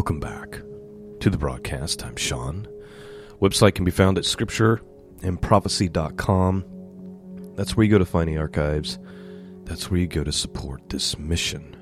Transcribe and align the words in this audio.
Welcome 0.00 0.18
back 0.18 0.62
to 1.20 1.28
the 1.28 1.36
broadcast. 1.36 2.02
I'm 2.06 2.16
Sean. 2.16 2.66
Website 3.38 3.74
can 3.74 3.84
be 3.84 3.90
found 3.90 4.16
at 4.16 4.24
scriptureandprophecy.com. 4.24 6.64
That's 7.54 7.76
where 7.76 7.84
you 7.84 7.90
go 7.90 7.98
to 7.98 8.06
find 8.06 8.26
the 8.26 8.38
archives. 8.38 8.98
That's 9.64 9.90
where 9.90 10.00
you 10.00 10.06
go 10.06 10.24
to 10.24 10.32
support 10.32 10.88
this 10.88 11.18
mission 11.18 11.76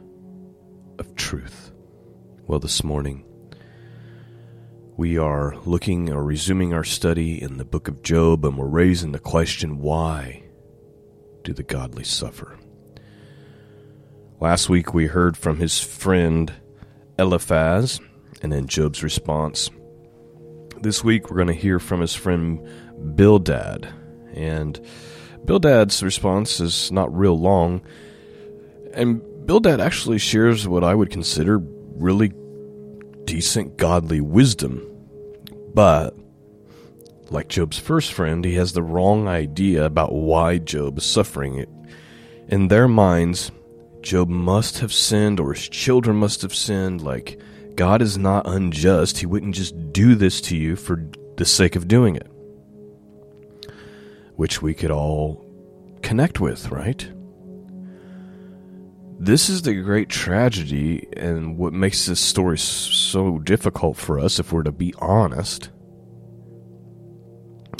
of 0.98 1.14
truth. 1.14 1.70
Well, 2.48 2.58
this 2.58 2.82
morning, 2.82 3.24
we 4.96 5.16
are 5.16 5.55
looking 5.64 6.12
or 6.12 6.24
resuming 6.24 6.74
our 6.74 6.82
study 6.82 7.41
in 7.41 7.58
the 7.58 7.64
book 7.64 7.86
of 7.86 8.02
Job, 8.02 8.44
and 8.44 8.58
we're 8.58 8.66
raising 8.66 9.12
the 9.12 9.20
question 9.20 9.78
why 9.78 10.42
do 11.44 11.52
the 11.52 11.62
godly 11.62 12.02
suffer? 12.02 12.58
Last 14.41 14.69
week 14.69 14.92
we 14.92 15.06
heard 15.06 15.36
from 15.36 15.58
his 15.58 15.80
friend 15.80 16.52
Eliphaz 17.18 18.00
and 18.42 18.52
then 18.52 18.66
Job's 18.66 19.02
response. 19.02 19.70
This 20.80 21.02
week 21.02 21.28
we're 21.28 21.36
going 21.36 21.48
to 21.48 21.55
hear 21.55 21.78
from 21.78 22.00
his 22.00 22.14
friend 22.14 22.61
Bildad. 23.14 23.92
And 24.34 24.80
Bildad's 25.44 26.02
response 26.02 26.61
is 26.61 26.92
not 26.92 27.16
real 27.16 27.39
long. 27.39 27.83
And 28.94 29.20
Bildad 29.46 29.80
actually 29.80 30.19
shares 30.19 30.69
what 30.69 30.84
I 30.84 30.94
would 30.94 31.11
consider 31.11 31.58
really 31.58 32.33
decent 33.24 33.77
godly 33.77 34.20
wisdom. 34.20 34.84
But, 35.74 36.16
like 37.30 37.48
Job's 37.48 37.78
first 37.78 38.12
friend, 38.12 38.44
he 38.44 38.55
has 38.55 38.72
the 38.72 38.83
wrong 38.83 39.28
idea 39.28 39.84
about 39.84 40.12
why 40.12 40.58
Job 40.58 40.98
is 40.98 41.05
suffering. 41.05 41.56
It, 41.56 41.69
in 42.48 42.69
their 42.69 42.89
minds, 42.89 43.50
Job 44.02 44.28
must 44.28 44.78
have 44.78 44.92
sinned 44.92 45.41
or 45.41 45.52
his 45.52 45.68
children 45.68 46.16
must 46.16 46.42
have 46.42 46.54
sinned. 46.54 47.02
Like, 47.02 47.41
God 47.74 48.02
is 48.02 48.16
not 48.16 48.46
unjust. 48.46 49.18
He 49.18 49.27
wouldn't 49.27 49.55
just 49.55 49.92
do 49.92 50.14
this 50.14 50.40
to 50.42 50.56
you 50.56 50.77
for 50.77 51.05
the 51.36 51.44
sake 51.44 51.77
of 51.77 51.88
doing 51.88 52.16
it. 52.16 52.27
Which 54.36 54.62
we 54.62 54.74
could 54.74 54.90
all 54.90 55.44
connect 56.02 56.40
with, 56.40 56.70
right? 56.70 57.08
This 59.20 59.48
is 59.48 59.62
the 59.62 59.74
great 59.74 60.08
tragedy 60.08 61.08
and 61.16 61.58
what 61.58 61.72
makes 61.72 62.06
this 62.06 62.20
story 62.20 62.58
so 62.58 63.38
difficult 63.38 63.96
for 63.96 64.20
us, 64.20 64.38
if 64.38 64.52
we're 64.52 64.62
to 64.62 64.70
be 64.70 64.94
honest, 64.98 65.70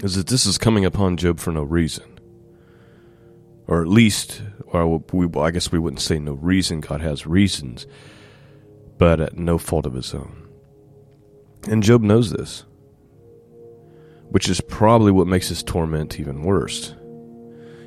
is 0.03 0.16
that 0.16 0.27
this 0.27 0.47
is 0.47 0.58
coming 0.58 0.84
upon 0.84 1.16
Job 1.16 1.38
for 1.38 1.53
no 1.53 1.62
reason 1.62 2.17
or 3.69 3.83
at 3.83 3.88
least, 3.88 4.42
or 4.66 4.98
we, 5.12 5.28
I 5.41 5.50
guess 5.50 5.70
we 5.70 5.78
wouldn't 5.78 6.00
say 6.00 6.19
no 6.19 6.33
reason. 6.33 6.80
God 6.80 7.02
has 7.02 7.27
reasons, 7.27 7.86
but 8.97 9.20
at 9.20 9.36
no 9.36 9.58
fault 9.58 9.86
of 9.86 9.94
his 9.94 10.12
own. 10.14 10.48
And 11.69 11.83
Job 11.83 12.02
knows 12.02 12.30
this, 12.30 12.64
which 14.30 14.48
is 14.48 14.60
probably 14.62 15.12
what 15.12 15.27
makes 15.27 15.48
his 15.48 15.62
torment 15.62 16.19
even 16.19 16.43
worse. 16.43 16.94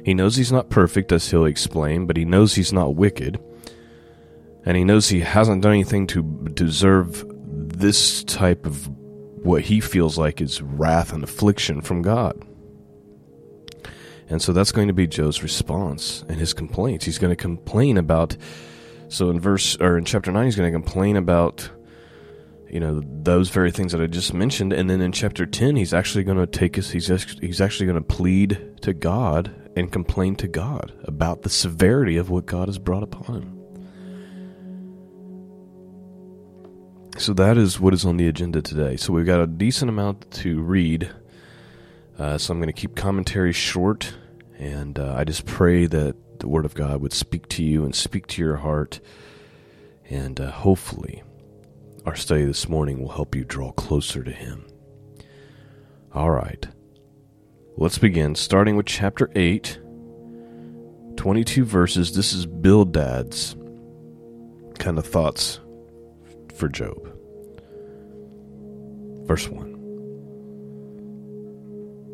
He 0.06 0.14
knows 0.14 0.36
he's 0.36 0.52
not 0.52 0.70
perfect, 0.70 1.12
as 1.12 1.30
he'll 1.30 1.46
explain, 1.46 2.06
but 2.06 2.18
he 2.18 2.26
knows 2.26 2.56
he's 2.56 2.74
not 2.74 2.96
wicked, 2.96 3.40
and 4.66 4.78
he 4.78 4.84
knows 4.84 5.10
he 5.10 5.22
hasn't 5.22 5.64
done 5.64 5.74
anything 5.74 6.06
to 6.08 6.24
deserve 6.54 7.26
this 7.38 8.24
type 8.24 8.66
of 8.66 8.88
what 9.44 9.64
he 9.64 9.80
feels 9.80 10.18
like 10.18 10.42
is 10.42 10.62
wrath 10.62 11.12
and 11.12 11.24
affliction 11.24 11.82
from 11.82 12.04
God. 12.04 12.40
And 14.32 14.42
so 14.42 14.54
that's 14.54 14.72
going 14.72 14.88
to 14.88 14.94
be 14.94 15.08
Job's 15.08 15.44
response 15.44 16.24
and 16.30 16.40
his 16.40 16.54
complaints. 16.54 17.04
He's 17.04 17.18
going 17.18 17.32
to 17.32 17.36
complain 17.36 17.98
about 17.98 18.38
so 19.10 19.30
in 19.30 19.42
verse 19.42 19.76
or 19.82 19.98
in 19.98 20.06
chapter 20.06 20.32
9 20.32 20.46
he's 20.46 20.56
going 20.56 20.72
to 20.72 20.80
complain 20.80 21.18
about 21.18 21.70
you 22.70 22.80
know 22.80 23.02
those 23.06 23.50
very 23.50 23.70
things 23.70 23.92
that 23.92 24.00
I 24.00 24.08
just 24.08 24.34
mentioned 24.34 24.72
and 24.72 24.90
then 24.90 25.02
in 25.02 25.12
chapter 25.12 25.46
10 25.46 25.76
he's 25.76 25.94
actually 25.94 26.24
going 26.24 26.38
to 26.38 26.48
take 26.48 26.78
us 26.78 26.90
he's 26.92 27.08
he's 27.42 27.60
actually 27.60 27.88
going 27.88 28.02
to 28.02 28.08
plead 28.08 28.82
to 28.84 28.94
God 28.94 29.54
and 29.76 29.92
complain 29.92 30.38
to 30.38 30.48
God 30.48 30.94
about 31.04 31.42
the 31.42 31.50
severity 31.50 32.16
of 32.16 32.30
what 32.30 32.46
God 32.46 32.70
has 32.70 32.78
brought 32.78 33.04
upon 33.04 33.42
him. 33.42 33.58
So 37.18 37.34
that 37.34 37.58
is 37.58 37.82
what 37.82 37.94
is 37.94 38.06
on 38.06 38.16
the 38.16 38.30
agenda 38.30 38.62
today. 38.62 38.96
So 38.96 39.12
we've 39.12 39.26
got 39.26 39.42
a 39.42 39.48
decent 39.48 39.90
amount 39.90 40.32
to 40.32 40.62
read. 40.62 41.12
Uh, 42.18 42.38
so 42.38 42.54
I'm 42.54 42.60
going 42.60 42.68
to 42.68 42.74
keep 42.74 42.96
commentary 42.96 43.52
short 43.52 44.14
and 44.62 44.98
uh, 45.00 45.16
I 45.18 45.24
just 45.24 45.48
pray 45.48 45.88
that 45.88 46.40
the 46.40 46.48
Word 46.48 46.66
of 46.66 46.76
God 46.76 47.02
would 47.02 47.14
speak 47.14 47.50
to 47.50 47.64
you 47.64 47.84
and 47.84 47.96
speak 47.96 48.28
to 48.28 48.42
your 48.44 48.58
heart. 48.58 49.00
And 50.08 50.40
uh, 50.40 50.52
hopefully, 50.52 51.24
our 52.06 52.16
study 52.16 52.46
this 52.46 52.70
morning 52.70 53.02
will 53.02 53.10
help 53.10 53.34
you 53.34 53.44
draw 53.44 53.72
closer 53.72 54.24
to 54.24 54.32
Him. 54.32 54.68
All 56.14 56.30
right. 56.30 56.68
Let's 57.76 57.98
begin, 57.98 58.36
starting 58.36 58.76
with 58.76 58.86
chapter 58.86 59.32
8, 59.36 59.80
22 61.16 61.66
verses. 61.66 62.16
This 62.16 62.32
is 62.32 62.46
Bildad's 62.46 63.56
kind 64.78 65.00
of 65.00 65.08
thoughts 65.08 65.60
for 66.54 66.70
Job. 66.70 67.12
Verse 69.26 69.50
1. 69.50 69.70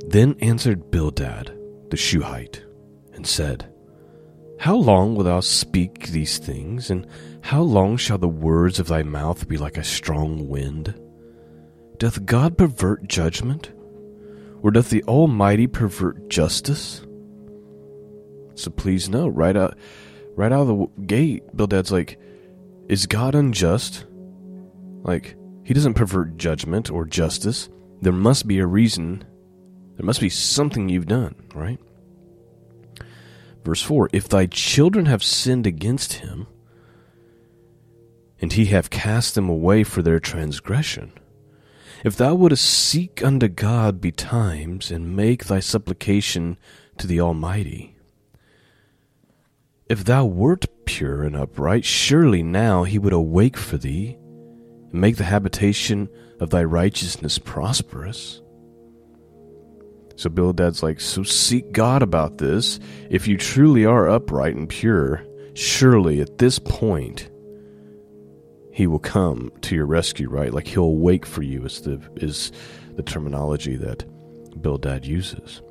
Then 0.08 0.38
answered 0.40 0.90
Bildad 0.90 1.57
the 1.90 1.98
Shuhite, 1.98 2.64
and 3.14 3.26
said, 3.26 3.72
How 4.60 4.76
long 4.76 5.16
wilt 5.16 5.26
thou 5.26 5.40
speak 5.40 6.08
these 6.08 6.38
things, 6.38 6.90
and 6.90 7.08
how 7.42 7.62
long 7.62 7.98
shall 7.98 8.18
the 8.18 8.28
words 8.28 8.80
of 8.80 8.88
thy 8.88 9.04
mouth 9.04 9.48
be 9.48 9.58
like 9.58 9.78
a 9.78 9.84
strong 9.84 10.48
wind? 10.48 11.00
Doth 11.98 12.26
God 12.26 12.58
pervert 12.58 13.08
judgment? 13.08 13.72
Or 14.62 14.72
doth 14.72 14.90
the 14.90 15.04
Almighty 15.04 15.68
pervert 15.68 16.30
justice? 16.30 17.06
So 18.56 18.72
please 18.72 19.08
know, 19.08 19.28
right 19.28 19.56
out, 19.56 19.78
right 20.36 20.52
out 20.52 20.62
of 20.62 20.68
the 20.68 20.88
gate, 21.04 21.44
Bildad's 21.56 21.92
like, 21.92 22.20
is 22.88 23.06
God 23.06 23.36
unjust? 23.36 24.06
Like, 25.04 25.36
he 25.64 25.74
doesn't 25.74 25.96
pervert 25.96 26.38
judgment 26.38 26.90
or 26.90 27.06
justice. 27.06 27.70
There 28.02 28.14
must 28.14 28.48
be 28.48 28.60
a 28.60 28.66
reason 28.66 29.26
there 29.98 30.06
must 30.06 30.22
be 30.22 30.30
something 30.30 30.90
you've 30.90 31.08
done, 31.08 31.36
right? 31.56 31.80
Verse 33.66 33.82
4 33.82 34.12
If 34.14 34.30
thy 34.30 34.46
children 34.46 35.08
have 35.08 35.24
sinned 35.24 35.68
against 35.68 36.14
him, 36.14 36.48
and 38.40 38.54
he 38.54 38.68
have 38.68 38.92
cast 38.92 39.34
them 39.34 39.50
away 39.50 39.84
for 39.84 40.04
their 40.04 40.20
transgression, 40.20 41.12
if 42.06 42.16
thou 42.16 42.36
wouldst 42.36 42.64
seek 42.64 43.26
unto 43.26 43.48
God 43.48 44.00
betimes, 44.00 44.92
and 44.92 45.16
make 45.16 45.46
thy 45.46 45.60
supplication 45.60 46.58
to 47.00 47.08
the 47.08 47.20
Almighty, 47.20 47.96
if 49.90 50.04
thou 50.04 50.26
wert 50.26 50.66
pure 50.86 51.24
and 51.24 51.36
upright, 51.36 51.86
surely 51.86 52.44
now 52.44 52.84
he 52.84 53.00
would 53.00 53.14
awake 53.14 53.58
for 53.58 53.78
thee, 53.78 54.16
and 54.92 55.02
make 55.02 55.18
the 55.18 55.24
habitation 55.24 56.08
of 56.40 56.52
thy 56.52 56.64
righteousness 56.64 57.40
prosperous. 57.40 58.42
So 60.18 60.30
Bildad's 60.32 60.84
like, 60.84 61.00
So 61.00 61.24
seek 61.24 61.72
God 61.72 62.02
about 62.02 62.40
this. 62.40 62.80
If 63.10 63.28
you 63.28 63.38
truly 63.38 63.86
are 63.86 64.10
upright 64.10 64.56
and 64.56 64.68
pure, 64.68 65.24
surely 65.54 66.20
at 66.20 66.40
this 66.40 66.60
point 66.60 67.30
he 68.74 68.86
will 68.86 69.00
come 69.00 69.52
to 69.62 69.76
your 69.76 69.86
rescue, 69.86 70.28
right? 70.30 70.54
Like 70.54 70.68
he'll 70.68 70.96
wake 70.96 71.26
for 71.26 71.44
you 71.44 71.66
is 71.66 71.82
the 71.82 72.02
is 72.16 72.52
the 72.96 73.04
terminology 73.04 73.76
that 73.78 74.06
Bildad 74.62 75.06
uses. 75.06 75.62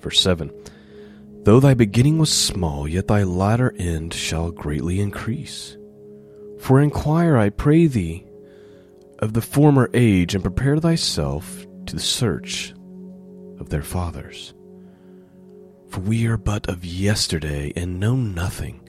Verse 0.00 0.20
7 0.20 0.50
Though 1.44 1.58
thy 1.58 1.74
beginning 1.74 2.18
was 2.18 2.32
small, 2.32 2.86
yet 2.86 3.08
thy 3.08 3.24
latter 3.24 3.74
end 3.78 4.14
shall 4.14 4.52
greatly 4.52 5.00
increase. 5.00 5.76
For 6.60 6.80
inquire, 6.80 7.36
I 7.36 7.50
pray 7.50 7.88
thee, 7.88 8.24
of 9.18 9.32
the 9.32 9.42
former 9.42 9.90
age, 9.92 10.36
and 10.36 10.44
prepare 10.44 10.78
thyself 10.78 11.66
to 11.92 11.96
the 11.96 12.02
search 12.02 12.72
of 13.58 13.68
their 13.68 13.82
fathers. 13.82 14.54
For 15.90 16.00
we 16.00 16.26
are 16.26 16.38
but 16.38 16.66
of 16.70 16.86
yesterday 16.86 17.70
and 17.76 18.00
know 18.00 18.16
nothing, 18.16 18.88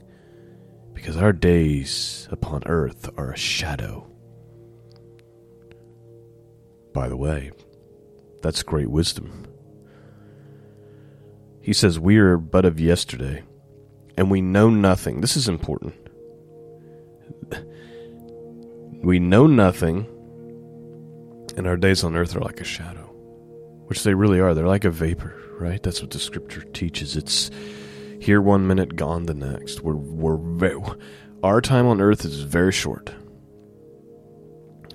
because 0.93 1.17
our 1.17 1.33
days 1.33 2.29
upon 2.31 2.63
earth 2.65 3.09
are 3.17 3.33
a 3.33 3.37
shadow. 3.37 4.09
By 6.93 7.09
the 7.09 7.17
way, 7.17 7.51
that's 8.41 8.63
great 8.63 8.89
wisdom. 8.89 9.47
He 11.59 11.73
says, 11.73 11.99
We 11.99 12.19
are 12.19 12.37
but 12.37 12.63
of 12.63 12.79
yesterday, 12.79 13.43
and 14.17 14.31
we 14.31 14.39
know 14.39 14.69
nothing. 14.69 15.19
This 15.19 15.35
is 15.35 15.49
important. 15.49 15.93
We 19.03 19.19
know 19.19 19.45
nothing, 19.45 20.07
and 21.57 21.67
our 21.67 21.77
days 21.77 22.03
on 22.03 22.15
earth 22.15 22.35
are 22.35 22.41
like 22.41 22.61
a 22.61 22.65
shadow, 22.65 23.11
which 23.87 24.03
they 24.03 24.13
really 24.13 24.39
are. 24.39 24.53
They're 24.53 24.67
like 24.67 24.85
a 24.85 24.91
vapor, 24.91 25.35
right? 25.59 25.81
That's 25.81 26.01
what 26.01 26.11
the 26.11 26.19
scripture 26.19 26.63
teaches. 26.73 27.15
It's 27.15 27.51
here 28.19 28.41
one 28.41 28.67
minute, 28.67 28.95
gone 28.95 29.25
the 29.25 29.33
next. 29.33 29.81
We're 29.81 29.95
we're 29.95 30.37
our 31.43 31.59
time 31.59 31.87
on 31.87 31.99
earth 31.99 32.23
is 32.23 32.39
very 32.41 32.71
short. 32.71 33.13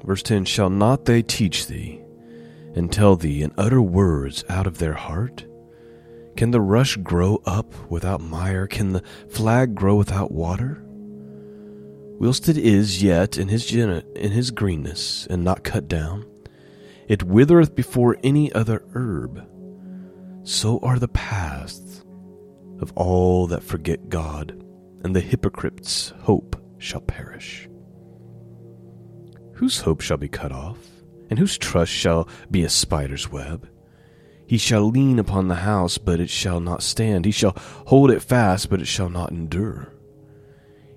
Verse 0.02 0.22
10 0.22 0.46
Shall 0.46 0.70
not 0.70 1.04
they 1.04 1.22
teach 1.22 1.66
thee 1.66 2.00
and 2.74 2.90
tell 2.90 3.16
thee 3.16 3.42
and 3.42 3.52
utter 3.58 3.82
words 3.82 4.44
out 4.48 4.66
of 4.66 4.78
their 4.78 4.94
heart? 4.94 5.44
Can 6.36 6.50
the 6.50 6.60
rush 6.60 6.96
grow 6.96 7.42
up 7.44 7.74
without 7.90 8.22
mire? 8.22 8.66
Can 8.66 8.92
the 8.92 9.02
flag 9.28 9.74
grow 9.74 9.96
without 9.96 10.32
water? 10.32 10.82
Whilst 12.20 12.48
it 12.48 12.56
is 12.56 13.02
yet 13.02 13.36
in 13.36 13.48
his, 13.48 13.66
gen- 13.66 14.02
in 14.16 14.32
his 14.32 14.50
greenness 14.50 15.26
and 15.28 15.44
not 15.44 15.64
cut 15.64 15.86
down, 15.86 16.24
it 17.08 17.22
withereth 17.22 17.74
before 17.74 18.18
any 18.22 18.52
other 18.52 18.84
herb. 18.94 19.42
So 20.44 20.78
are 20.82 20.98
the 20.98 21.08
paths 21.08 22.04
of 22.80 22.92
all 22.94 23.46
that 23.48 23.62
forget 23.62 24.08
God, 24.08 24.62
and 25.02 25.16
the 25.16 25.20
hypocrite's 25.20 26.12
hope 26.20 26.54
shall 26.78 27.00
perish. 27.00 27.68
Whose 29.54 29.80
hope 29.80 30.02
shall 30.02 30.18
be 30.18 30.28
cut 30.28 30.52
off, 30.52 30.78
and 31.30 31.38
whose 31.38 31.58
trust 31.58 31.90
shall 31.90 32.28
be 32.50 32.62
a 32.62 32.68
spider's 32.68 33.32
web? 33.32 33.68
He 34.46 34.58
shall 34.58 34.88
lean 34.88 35.18
upon 35.18 35.48
the 35.48 35.56
house, 35.56 35.98
but 35.98 36.20
it 36.20 36.30
shall 36.30 36.60
not 36.60 36.82
stand. 36.82 37.24
He 37.24 37.32
shall 37.32 37.54
hold 37.86 38.10
it 38.10 38.22
fast, 38.22 38.70
but 38.70 38.80
it 38.80 38.86
shall 38.86 39.10
not 39.10 39.30
endure. 39.30 39.92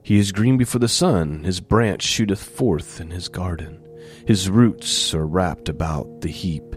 He 0.04 0.20
is 0.20 0.32
green 0.32 0.58
before 0.58 0.80
the 0.80 0.88
sun, 0.88 1.44
his 1.44 1.60
branch 1.60 2.04
shooteth 2.04 2.42
forth 2.42 3.02
in 3.02 3.12
his 3.12 3.28
garden. 3.28 3.84
His 4.26 4.50
roots 4.50 5.14
are 5.14 5.26
wrapped 5.26 5.70
about 5.70 6.22
the 6.22 6.30
heap, 6.30 6.76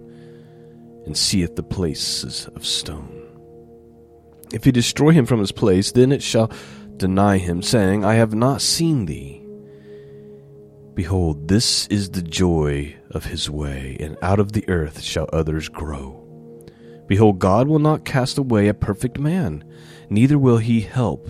and 1.07 1.17
seeth 1.17 1.55
the 1.57 1.63
places 1.63 2.49
of 2.55 2.65
stone. 2.65 3.21
If 4.53 4.65
he 4.65 4.73
destroy 4.73 5.11
him 5.11 5.27
from 5.27 5.41
his 5.41 5.53
place, 5.53 5.93
then 5.93 6.13
it 6.13 6.23
shall 6.23 6.51
deny 6.97 7.39
him, 7.39 7.61
saying, 7.61 8.05
I 8.05 8.15
have 8.15 8.35
not 8.35 8.63
seen 8.63 9.07
thee. 9.07 9.45
Behold, 10.95 11.49
this 11.49 11.89
is 11.89 12.11
the 12.11 12.23
joy 12.23 12.95
of 13.11 13.25
his 13.25 13.51
way, 13.51 13.97
and 13.99 14.17
out 14.23 14.39
of 14.39 14.53
the 14.53 14.69
earth 14.69 15.03
shall 15.03 15.29
others 15.33 15.69
grow. 15.69 16.21
Behold, 17.09 17.41
God 17.41 17.69
will 17.69 17.81
not 17.81 18.05
cast 18.05 18.39
away 18.39 18.69
a 18.69 18.75
perfect 18.75 19.19
man, 19.19 19.65
neither 20.09 20.39
will 20.39 20.59
he 20.59 20.81
help 20.81 21.29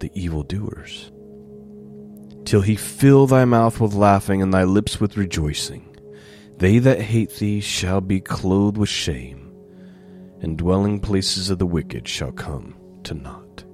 the 0.00 0.10
evildoers. 0.14 1.11
Till 2.44 2.62
he 2.62 2.76
fill 2.76 3.26
thy 3.26 3.44
mouth 3.44 3.80
with 3.80 3.94
laughing 3.94 4.42
and 4.42 4.52
thy 4.52 4.64
lips 4.64 5.00
with 5.00 5.16
rejoicing. 5.16 5.88
They 6.58 6.78
that 6.78 7.00
hate 7.00 7.36
thee 7.36 7.60
shall 7.60 8.00
be 8.00 8.20
clothed 8.20 8.76
with 8.76 8.88
shame, 8.88 9.52
and 10.40 10.58
dwelling 10.58 11.00
places 11.00 11.50
of 11.50 11.58
the 11.58 11.66
wicked 11.66 12.06
shall 12.06 12.32
come 12.32 12.74
to 13.04 13.14
naught. 13.14 13.64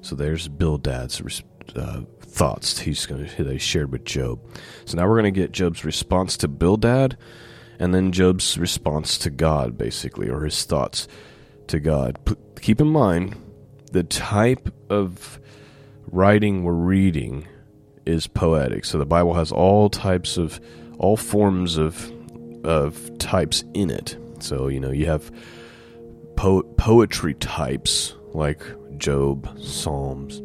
So 0.00 0.16
there's 0.16 0.48
Bildad's 0.48 1.42
uh, 1.76 2.00
thoughts 2.20 2.80
he's 2.80 3.06
going 3.06 3.26
to 3.26 3.44
he 3.44 3.58
shared 3.58 3.92
with 3.92 4.04
Job. 4.04 4.40
So 4.86 4.96
now 4.96 5.06
we're 5.06 5.20
going 5.20 5.32
to 5.32 5.40
get 5.40 5.52
Job's 5.52 5.84
response 5.84 6.36
to 6.38 6.48
Bildad, 6.48 7.16
and 7.78 7.94
then 7.94 8.12
Job's 8.12 8.58
response 8.58 9.18
to 9.18 9.30
God, 9.30 9.76
basically, 9.76 10.28
or 10.28 10.44
his 10.44 10.64
thoughts 10.64 11.06
to 11.68 11.78
God. 11.80 12.18
P- 12.24 12.34
keep 12.60 12.80
in 12.80 12.88
mind 12.88 13.36
the 13.92 14.04
type 14.04 14.72
of 14.88 15.38
writing 16.10 16.64
we're 16.64 16.72
reading 16.72 17.46
is 18.06 18.26
poetic. 18.26 18.84
So 18.84 18.98
the 18.98 19.06
Bible 19.06 19.34
has 19.34 19.52
all 19.52 19.88
types 19.88 20.36
of 20.36 20.60
all 20.98 21.16
forms 21.16 21.76
of 21.76 22.12
of 22.64 23.16
types 23.18 23.64
in 23.74 23.90
it. 23.90 24.16
So 24.40 24.68
you 24.68 24.80
know 24.80 24.90
you 24.90 25.06
have 25.06 25.30
po- 26.36 26.62
poetry 26.76 27.34
types 27.34 28.14
like 28.32 28.62
Job, 28.98 29.58
Psalms. 29.58 30.40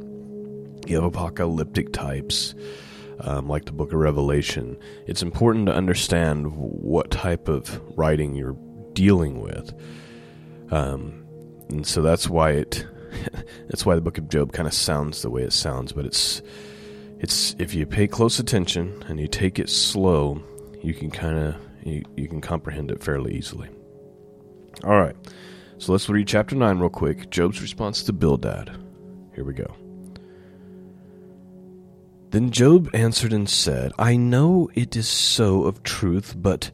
You 0.87 0.95
have 0.95 1.03
apocalyptic 1.03 1.91
types, 1.93 2.53
um, 3.21 3.49
like 3.49 3.65
the 3.65 3.71
book 3.71 3.91
of 3.91 3.99
Revelation. 3.99 4.77
It's 5.07 5.23
important 5.23 5.65
to 5.65 5.73
understand 5.73 6.53
what 6.55 7.09
type 7.09 7.47
of 7.47 7.81
writing 7.97 8.35
you're 8.35 8.57
dealing 8.93 9.41
with. 9.41 9.73
Um, 10.71 11.25
and 11.69 11.87
so 11.87 12.01
that's 12.03 12.29
why 12.29 12.51
it 12.51 12.85
that's 13.67 13.85
why 13.85 13.95
the 13.95 14.01
book 14.01 14.17
of 14.17 14.29
Job 14.29 14.51
kind 14.51 14.67
of 14.67 14.73
sounds 14.73 15.21
the 15.21 15.29
way 15.29 15.43
it 15.43 15.53
sounds, 15.53 15.91
but 15.91 16.05
it's 16.05 16.41
it's 17.19 17.55
if 17.59 17.73
you 17.73 17.85
pay 17.85 18.07
close 18.07 18.39
attention 18.39 19.03
and 19.07 19.19
you 19.19 19.27
take 19.27 19.59
it 19.59 19.69
slow, 19.69 20.41
you 20.83 20.93
can 20.93 21.09
kind 21.09 21.37
of 21.37 21.55
you, 21.83 22.03
you 22.15 22.27
can 22.27 22.41
comprehend 22.41 22.91
it 22.91 23.03
fairly 23.03 23.35
easily. 23.35 23.69
All 24.83 24.99
right. 24.99 25.15
So 25.77 25.91
let's 25.91 26.09
read 26.09 26.27
chapter 26.27 26.55
9 26.55 26.79
real 26.79 26.89
quick. 26.89 27.29
Job's 27.29 27.61
response 27.61 28.03
to 28.03 28.13
Bildad. 28.13 28.71
Here 29.33 29.43
we 29.43 29.53
go. 29.53 29.75
Then 32.31 32.49
Job 32.49 32.89
answered 32.93 33.33
and 33.33 33.49
said, 33.49 33.91
I 33.97 34.17
know 34.17 34.69
it 34.73 34.95
is 34.95 35.07
so 35.07 35.63
of 35.63 35.83
truth, 35.83 36.33
but 36.37 36.71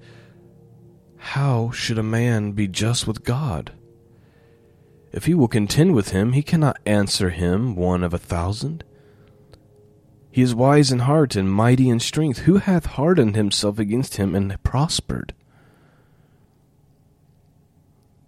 how 1.18 1.72
should 1.72 2.00
a 2.00 2.04
man 2.04 2.54
be 2.54 2.68
just 2.68 3.06
with 3.06 3.24
God? 3.24 3.72
If 5.12 5.26
he 5.26 5.34
will 5.34 5.48
contend 5.48 5.94
with 5.94 6.10
him, 6.10 6.34
he 6.34 6.42
cannot 6.42 6.80
answer 6.86 7.30
him 7.30 7.76
one 7.76 8.04
of 8.04 8.14
a 8.14 8.18
thousand. 8.18 8.84
He 10.32 10.42
is 10.42 10.56
wise 10.56 10.92
in 10.92 11.00
heart 11.00 11.36
and 11.36 11.52
mighty 11.52 11.90
in 11.90 12.00
strength. 12.00 12.40
Who 12.40 12.58
hath 12.58 12.86
hardened 12.86 13.36
himself 13.36 13.78
against 13.78 14.16
him 14.16 14.34
and 14.34 14.62
prospered? 14.64 15.34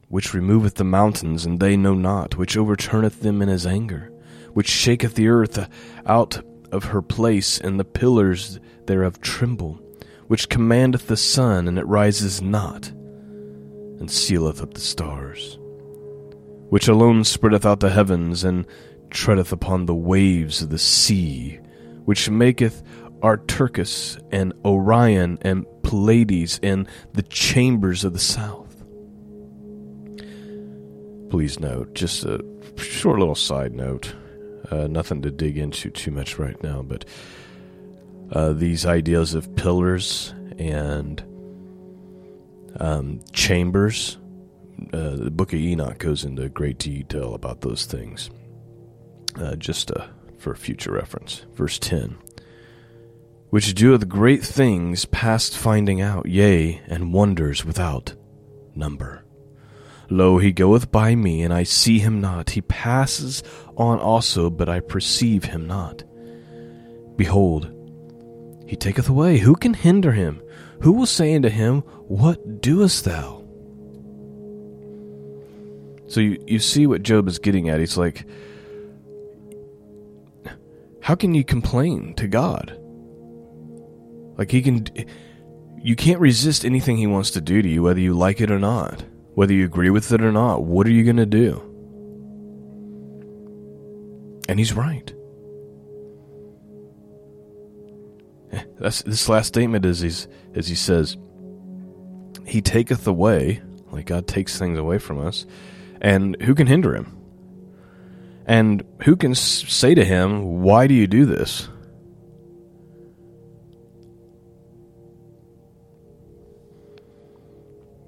Which 0.10 0.34
removeth 0.34 0.76
the 0.76 0.84
mountains, 0.84 1.46
and 1.46 1.60
they 1.60 1.78
know 1.78 1.94
not, 1.94 2.38
which 2.38 2.58
overturneth 2.58 3.22
them 3.22 3.42
in 3.42 3.48
his 3.48 3.66
anger, 3.66 4.12
which 4.54 4.68
shaketh 4.68 5.16
the 5.16 5.30
earth 5.30 5.70
out 6.06 6.46
of 6.72 6.86
her 6.86 7.02
place, 7.02 7.58
and 7.58 7.80
the 7.80 7.86
pillars 7.86 8.60
thereof 8.86 9.22
tremble, 9.22 9.80
which 10.28 10.50
commandeth 10.50 11.08
the 11.08 11.18
sun, 11.18 11.68
and 11.70 11.80
it 11.80 11.88
rises 11.88 12.42
not, 12.42 12.90
and 12.90 14.12
sealeth 14.12 14.62
up 14.62 14.74
the 14.74 14.82
stars, 14.82 15.58
which 16.74 16.88
alone 16.88 17.24
spreadeth 17.24 17.68
out 17.68 17.82
the 17.82 17.92
heavens, 17.92 18.44
and 18.44 18.66
treadeth 19.12 19.52
upon 19.52 19.86
the 19.86 19.94
waves 19.94 20.64
of 20.64 20.72
the 20.72 20.80
sea, 20.80 21.60
which 22.06 22.32
maketh 22.32 22.82
Arcturus 23.22 24.18
and 24.32 24.52
Orion 24.66 25.38
and 25.44 25.68
Pleiades 25.84 26.60
and 26.64 26.88
the 27.14 27.22
chambers 27.22 28.04
of 28.04 28.14
the 28.14 28.18
south. 28.18 28.84
Please 31.30 31.60
note, 31.60 31.94
just 31.94 32.26
a 32.26 32.44
short 32.76 33.20
little 33.20 33.36
side 33.36 33.74
note, 33.74 34.16
uh, 34.72 34.88
nothing 34.88 35.22
to 35.22 35.30
dig 35.30 35.60
into 35.60 35.92
too 35.92 36.10
much 36.10 36.40
right 36.40 36.64
now, 36.64 36.82
but 36.82 37.06
uh, 38.32 38.52
these 38.52 38.84
ideas 38.84 39.36
of 39.36 39.56
pillars 39.56 40.34
and 40.58 41.22
um, 42.80 43.22
chambers, 43.32 44.18
uh, 44.94 45.16
the 45.16 45.32
book 45.32 45.54
of 45.54 45.60
Enoch 45.60 45.98
goes 45.98 46.24
into 46.24 46.50
great 46.50 46.80
detail 46.80 47.34
about 47.34 47.62
those 47.62 47.86
things. 47.86 48.30
Uh, 49.40 49.56
just 49.56 49.92
uh, 49.92 50.08
for 50.38 50.56
future 50.56 50.92
reference. 50.92 51.46
Verse 51.54 51.80
10 51.80 52.18
Which 53.50 53.74
doeth 53.74 54.08
great 54.08 54.44
things 54.44 55.06
past 55.06 55.58
finding 55.58 56.02
out, 56.02 56.28
yea, 56.28 56.82
and 56.88 57.14
wonders 57.14 57.66
without 57.66 58.14
number. 58.76 59.24
Lo, 60.10 60.38
he 60.38 60.52
goeth 60.52 60.92
by 60.92 61.16
me, 61.16 61.42
and 61.42 61.54
I 61.54 61.64
see 61.64 62.00
him 62.00 62.22
not. 62.22 62.52
He 62.52 62.62
passes 62.62 63.42
on 63.78 64.00
also, 64.00 64.50
but 64.50 64.70
I 64.70 64.80
perceive 64.80 65.46
him 65.46 65.66
not. 65.66 66.04
Behold, 67.16 67.72
he 68.68 68.76
taketh 68.76 69.10
away. 69.10 69.38
Who 69.38 69.56
can 69.56 69.74
hinder 69.74 70.12
him? 70.12 70.42
Who 70.82 70.92
will 70.92 71.06
say 71.06 71.34
unto 71.36 71.50
him, 71.50 71.82
What 72.08 72.62
doest 72.62 73.06
thou? 73.06 73.43
So 76.14 76.20
you, 76.20 76.44
you 76.46 76.60
see 76.60 76.86
what 76.86 77.02
Job 77.02 77.28
is 77.28 77.40
getting 77.40 77.70
at. 77.70 77.80
He's 77.80 77.98
like, 77.98 78.28
how 81.02 81.16
can 81.16 81.34
you 81.34 81.44
complain 81.44 82.14
to 82.18 82.28
God? 82.28 82.80
Like 84.38 84.52
he 84.52 84.62
can 84.62 84.86
you 85.82 85.96
can't 85.96 86.20
resist 86.20 86.66
anything 86.66 86.98
he 86.98 87.08
wants 87.08 87.32
to 87.32 87.42
do 87.42 87.64
to 87.64 87.68
you 87.68 87.82
whether 87.82 88.00
you 88.00 88.14
like 88.14 88.42
it 88.42 88.52
or 88.52 88.60
not. 88.60 89.04
Whether 89.34 89.54
you 89.54 89.66
agree 89.66 89.90
with 89.90 90.12
it 90.12 90.22
or 90.22 90.32
not. 90.32 90.64
What 90.64 90.86
are 90.86 90.92
you 90.92 91.04
going 91.04 91.18
to 91.18 91.26
do? 91.26 91.60
And 94.48 94.60
he's 94.60 94.74
right. 94.74 95.12
That's 98.80 99.02
this 99.02 99.28
last 99.28 99.48
statement 99.48 99.84
is 99.84 100.02
he's, 100.02 100.28
as 100.54 100.68
he 100.68 100.76
says, 100.76 101.18
He 102.46 102.62
taketh 102.62 103.08
away, 103.08 103.64
like 103.92 104.06
God 104.06 104.28
takes 104.28 104.60
things 104.60 104.78
away 104.78 105.00
from 105.00 105.18
us, 105.18 105.48
and 106.04 106.40
who 106.42 106.54
can 106.54 106.68
hinder 106.68 106.96
him? 106.96 107.18
And 108.46 108.84
who 109.04 109.16
can 109.16 109.34
say 109.36 109.96
to 109.96 110.04
him, 110.04 110.62
Why 110.62 110.86
do 110.88 110.94
you 110.94 111.08
do 111.08 111.26
this? 111.26 111.70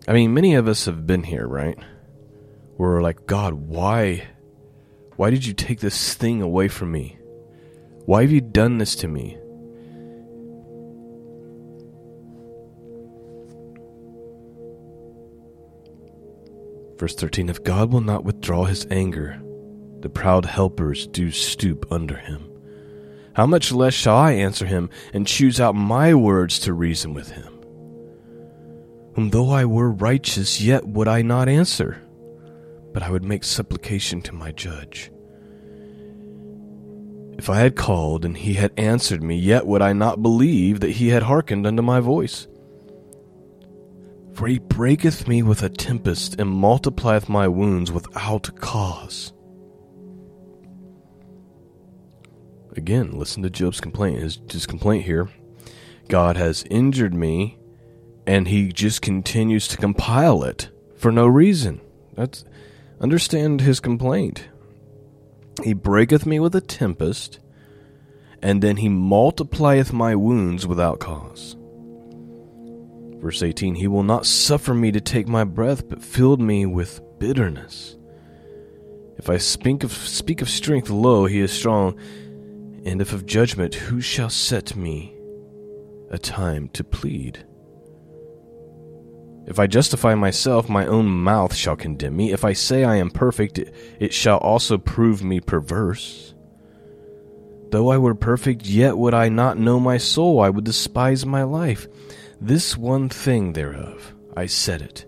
I 0.07 0.13
mean, 0.13 0.33
many 0.33 0.53
of 0.53 0.67
us 0.67 0.85
have 0.85 1.07
been 1.07 1.23
here, 1.23 1.47
right? 1.47 1.79
We're 2.77 3.01
like, 3.01 3.25
God, 3.25 3.53
why? 3.53 4.27
Why 5.15 5.29
did 5.29 5.45
you 5.45 5.53
take 5.53 5.79
this 5.79 6.13
thing 6.13 6.41
away 6.41 6.67
from 6.67 6.91
me? 6.91 7.17
Why 8.05 8.21
have 8.21 8.31
you 8.31 8.41
done 8.41 8.77
this 8.77 8.95
to 8.97 9.07
me? 9.07 9.37
Verse 16.97 17.15
13 17.15 17.49
If 17.49 17.63
God 17.63 17.91
will 17.91 18.01
not 18.01 18.23
withdraw 18.23 18.65
his 18.65 18.87
anger, 18.89 19.41
the 19.99 20.09
proud 20.09 20.45
helpers 20.45 21.07
do 21.07 21.31
stoop 21.31 21.85
under 21.91 22.17
him. 22.17 22.49
How 23.33 23.45
much 23.45 23.71
less 23.71 23.93
shall 23.93 24.15
I 24.15 24.31
answer 24.31 24.65
him 24.65 24.89
and 25.13 25.27
choose 25.27 25.59
out 25.59 25.75
my 25.75 26.13
words 26.13 26.59
to 26.59 26.73
reason 26.73 27.13
with 27.13 27.31
him? 27.31 27.51
Whom 29.15 29.29
though 29.29 29.49
I 29.49 29.65
were 29.65 29.91
righteous, 29.91 30.61
yet 30.61 30.87
would 30.87 31.07
I 31.07 31.21
not 31.21 31.49
answer, 31.49 32.01
but 32.93 33.03
I 33.03 33.11
would 33.11 33.23
make 33.25 33.43
supplication 33.43 34.21
to 34.23 34.33
my 34.33 34.51
judge. 34.51 35.11
If 37.37 37.49
I 37.49 37.59
had 37.59 37.75
called 37.75 38.23
and 38.23 38.37
he 38.37 38.53
had 38.53 38.71
answered 38.77 39.21
me, 39.21 39.37
yet 39.37 39.65
would 39.67 39.81
I 39.81 39.91
not 39.91 40.21
believe 40.21 40.79
that 40.79 40.91
he 40.91 41.09
had 41.09 41.23
hearkened 41.23 41.67
unto 41.67 41.81
my 41.81 41.99
voice. 41.99 42.47
For 44.36 44.48
he 44.48 44.60
breaketh 44.60 45.30
me 45.30 45.44
with 45.44 45.63
a 45.63 45.70
tempest 45.70 46.39
and 46.39 46.50
multiplieth 46.50 47.30
my 47.30 47.48
wounds 47.48 47.89
without 47.89 48.54
cause. 48.60 49.32
Again, 52.75 53.12
listen 53.12 53.44
to 53.44 53.50
Job's 53.50 53.80
complaint. 53.80 54.20
His, 54.20 54.39
his 54.51 54.68
complaint 54.68 55.06
here 55.06 55.30
God 56.10 56.36
has 56.36 56.65
injured 56.70 57.13
me, 57.13 57.58
and 58.27 58.50
he 58.50 58.74
just 58.74 59.01
continues 59.01 59.70
to 59.70 59.77
compile 59.77 60.44
it 60.44 60.70
for 60.98 61.13
no 61.13 61.25
reason. 61.27 61.80
That's 62.15 62.44
understand 63.00 63.62
his 63.62 63.80
complaint. 63.80 64.50
He 65.63 65.72
breaketh 65.72 66.25
me 66.25 66.42
with 66.42 66.54
a 66.56 66.62
tempest, 66.62 67.39
and 68.42 68.62
then 68.62 68.77
he 68.77 68.89
multiplieth 68.89 69.94
my 69.94 70.13
wounds 70.13 70.68
without 70.68 71.00
cause. 71.00 71.56
Verse 73.25 73.41
18 73.41 73.74
He 73.74 73.88
will 73.88 74.03
not 74.03 74.27
suffer 74.27 74.72
me 74.75 74.91
to 74.91 75.01
take 75.01 75.27
my 75.27 75.44
breath, 75.44 75.89
but 75.89 76.03
filled 76.03 76.39
me 76.39 76.67
with 76.67 77.01
bitterness. 77.17 77.98
If 79.17 79.32
I 79.32 79.38
speak 79.38 79.84
of, 79.84 79.91
speak 79.91 80.44
of 80.44 80.50
strength, 80.50 80.91
lo, 80.91 81.25
he 81.25 81.39
is 81.39 81.51
strong. 81.51 81.98
And 82.86 83.01
if 83.01 83.13
of 83.13 83.25
judgment, 83.25 83.74
who 83.74 84.00
shall 84.00 84.29
set 84.29 84.75
me 84.75 85.15
a 86.12 86.20
time 86.20 86.70
to 86.74 86.84
plead? 86.84 87.44
If 89.48 89.58
I 89.58 89.65
justify 89.65 90.13
myself, 90.13 90.70
my 90.70 90.86
own 90.86 91.08
mouth 91.08 91.55
shall 91.55 91.75
condemn 91.75 92.15
me. 92.15 92.32
If 92.32 92.46
I 92.46 92.53
say 92.53 92.84
I 92.84 92.98
am 92.98 93.10
perfect, 93.10 93.58
it 94.00 94.13
shall 94.13 94.38
also 94.38 94.77
prove 94.77 95.24
me 95.24 95.39
perverse. 95.39 96.36
Though 97.72 97.89
I 97.89 97.98
were 97.98 98.13
perfect, 98.13 98.67
yet 98.67 99.00
would 99.00 99.15
I 99.15 99.29
not 99.29 99.58
know 99.58 99.79
my 99.79 99.98
soul. 99.98 100.41
I 100.41 100.51
would 100.51 100.63
despise 100.63 101.25
my 101.25 101.41
life. 101.41 101.88
This 102.42 102.77
one 102.77 103.10
thing 103.10 103.54
thereof, 103.54 104.13
I 104.36 104.46
said 104.46 104.82
it, 104.82 105.06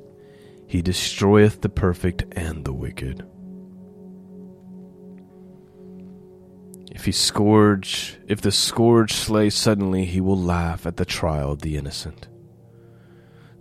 he 0.65 0.81
destroyeth 0.81 1.61
the 1.61 1.69
perfect 1.69 2.25
and 2.31 2.63
the 2.63 2.73
wicked. 2.73 3.25
If 6.91 7.05
he 7.05 7.11
scourge, 7.11 8.17
if 8.27 8.41
the 8.41 8.51
scourge 8.51 9.13
slay 9.13 9.49
suddenly, 9.49 10.05
he 10.05 10.19
will 10.19 10.37
laugh 10.37 10.85
at 10.85 10.97
the 10.97 11.05
trial 11.05 11.51
of 11.51 11.61
the 11.61 11.77
innocent. 11.77 12.27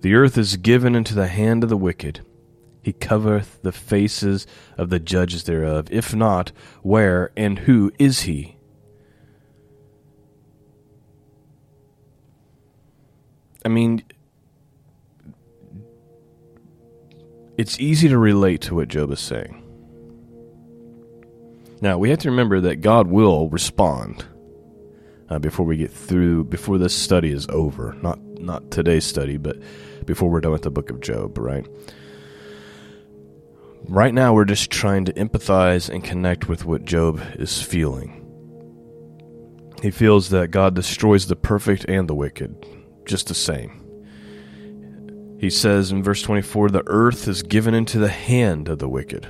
The 0.01 0.15
earth 0.15 0.39
is 0.39 0.57
given 0.57 0.95
into 0.95 1.15
the 1.15 1.27
hand 1.27 1.63
of 1.63 1.69
the 1.69 1.77
wicked. 1.77 2.21
He 2.83 2.93
covereth 2.93 3.61
the 3.63 3.73
faces 3.73 4.47
of 4.79 4.91
the 4.91 5.01
judges 5.01 5.45
thereof. 5.45 5.89
If 5.91 6.15
not, 6.15 6.53
where 6.83 7.33
and 7.37 7.59
who 7.61 7.93
is 7.99 8.21
he? 8.21 8.56
I 13.67 13.69
mean, 13.69 14.05
it's 17.59 17.81
easy 17.81 18.07
to 18.07 18.17
relate 18.17 18.61
to 18.61 18.77
what 18.77 18.87
Job 18.87 19.11
is 19.11 19.19
saying. 19.19 19.61
Now, 21.81 21.99
we 21.99 22.11
have 22.11 22.21
to 22.21 22.31
remember 22.31 22.61
that 22.61 22.77
God 22.77 23.09
will 23.09 23.49
respond 23.49 24.25
uh, 25.29 25.41
before 25.41 25.67
we 25.67 25.79
get 25.79 25.91
through, 25.91 26.45
before 26.45 26.79
this 26.79 26.95
study 26.95 27.33
is 27.33 27.49
over. 27.49 27.97
Not, 28.03 28.21
not 28.39 28.71
today's 28.71 29.05
study, 29.05 29.37
but 29.37 29.57
before 30.05 30.31
we're 30.31 30.43
done 30.43 30.53
with 30.53 30.63
the 30.63 30.71
book 30.71 30.89
of 30.89 31.01
Job, 31.01 31.37
right? 31.37 31.67
Right 33.89 34.15
now, 34.15 34.33
we're 34.33 34.45
just 34.45 34.71
trying 34.71 35.07
to 35.07 35.13
empathize 35.15 35.93
and 35.93 36.05
connect 36.05 36.49
with 36.49 36.65
what 36.65 36.85
Job 36.85 37.21
is 37.35 37.61
feeling. 37.61 38.23
He 39.83 39.91
feels 39.91 40.29
that 40.31 40.53
God 40.53 40.77
destroys 40.77 41.27
the 41.27 41.35
perfect 41.35 41.85
and 41.89 42.09
the 42.09 42.15
wicked 42.15 42.65
just 43.07 43.29
the 43.29 43.35
same. 43.35 43.83
He 45.39 45.51
says 45.51 45.93
in 45.93 46.03
verse 46.03 46.23
24, 46.23 46.71
the 46.71 46.83
earth 46.87 47.29
is 47.29 47.43
given 47.43 47.75
into 47.75 47.99
the 47.99 48.09
hand 48.09 48.69
of 48.69 48.79
the 48.79 48.89
wicked. 48.89 49.29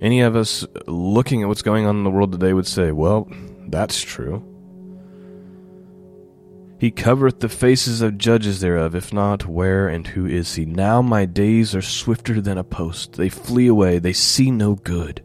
Any 0.00 0.20
of 0.20 0.36
us 0.36 0.66
looking 0.86 1.42
at 1.42 1.48
what's 1.48 1.62
going 1.62 1.86
on 1.86 1.96
in 1.96 2.04
the 2.04 2.10
world 2.10 2.32
today 2.32 2.52
would 2.52 2.66
say, 2.66 2.92
well, 2.92 3.28
that's 3.68 4.00
true. 4.00 4.44
He 6.78 6.92
covereth 6.92 7.40
the 7.40 7.48
faces 7.48 8.02
of 8.02 8.18
judges 8.18 8.60
thereof, 8.60 8.94
if 8.94 9.12
not, 9.12 9.46
where 9.46 9.88
and 9.88 10.06
who 10.06 10.26
is 10.26 10.54
he? 10.54 10.64
Now 10.64 11.02
my 11.02 11.24
days 11.24 11.74
are 11.74 11.82
swifter 11.82 12.40
than 12.40 12.56
a 12.56 12.62
post. 12.62 13.14
They 13.14 13.28
flee 13.28 13.66
away, 13.66 13.98
they 13.98 14.12
see 14.12 14.52
no 14.52 14.76
good. 14.76 15.22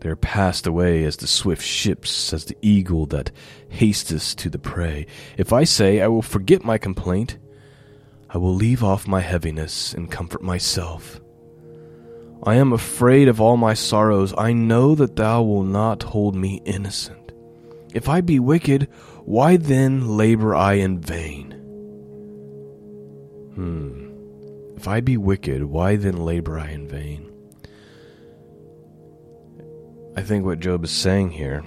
They 0.00 0.08
are 0.08 0.16
passed 0.16 0.66
away 0.66 1.04
as 1.04 1.16
the 1.16 1.28
swift 1.28 1.62
ships, 1.62 2.32
as 2.32 2.44
the 2.46 2.56
eagle 2.62 3.06
that 3.06 3.30
hasteth 3.68 4.36
to 4.36 4.50
the 4.50 4.58
prey. 4.58 5.06
If 5.36 5.52
I 5.52 5.64
say, 5.64 6.00
I 6.00 6.08
will 6.08 6.22
forget 6.22 6.64
my 6.64 6.78
complaint, 6.78 7.38
I 8.30 8.38
will 8.38 8.54
leave 8.54 8.84
off 8.84 9.08
my 9.08 9.20
heaviness 9.20 9.94
and 9.94 10.10
comfort 10.10 10.42
myself. 10.42 11.20
I 12.42 12.54
am 12.54 12.72
afraid 12.72 13.28
of 13.28 13.40
all 13.40 13.56
my 13.56 13.74
sorrows. 13.74 14.34
I 14.36 14.52
know 14.52 14.94
that 14.94 15.16
thou 15.16 15.42
wilt 15.42 15.66
not 15.66 16.02
hold 16.02 16.34
me 16.34 16.62
innocent. 16.64 17.32
If 17.94 18.08
I 18.08 18.20
be 18.20 18.38
wicked, 18.38 18.88
why 19.24 19.56
then 19.56 20.16
labor 20.16 20.54
I 20.54 20.74
in 20.74 21.00
vain? 21.00 21.52
Hmm. 23.54 24.08
If 24.76 24.86
I 24.86 25.00
be 25.00 25.16
wicked, 25.16 25.64
why 25.64 25.96
then 25.96 26.24
labor 26.24 26.58
I 26.58 26.70
in 26.70 26.86
vain? 26.86 27.32
I 30.16 30.22
think 30.22 30.44
what 30.44 30.60
Job 30.60 30.84
is 30.84 30.90
saying 30.90 31.30
here 31.30 31.64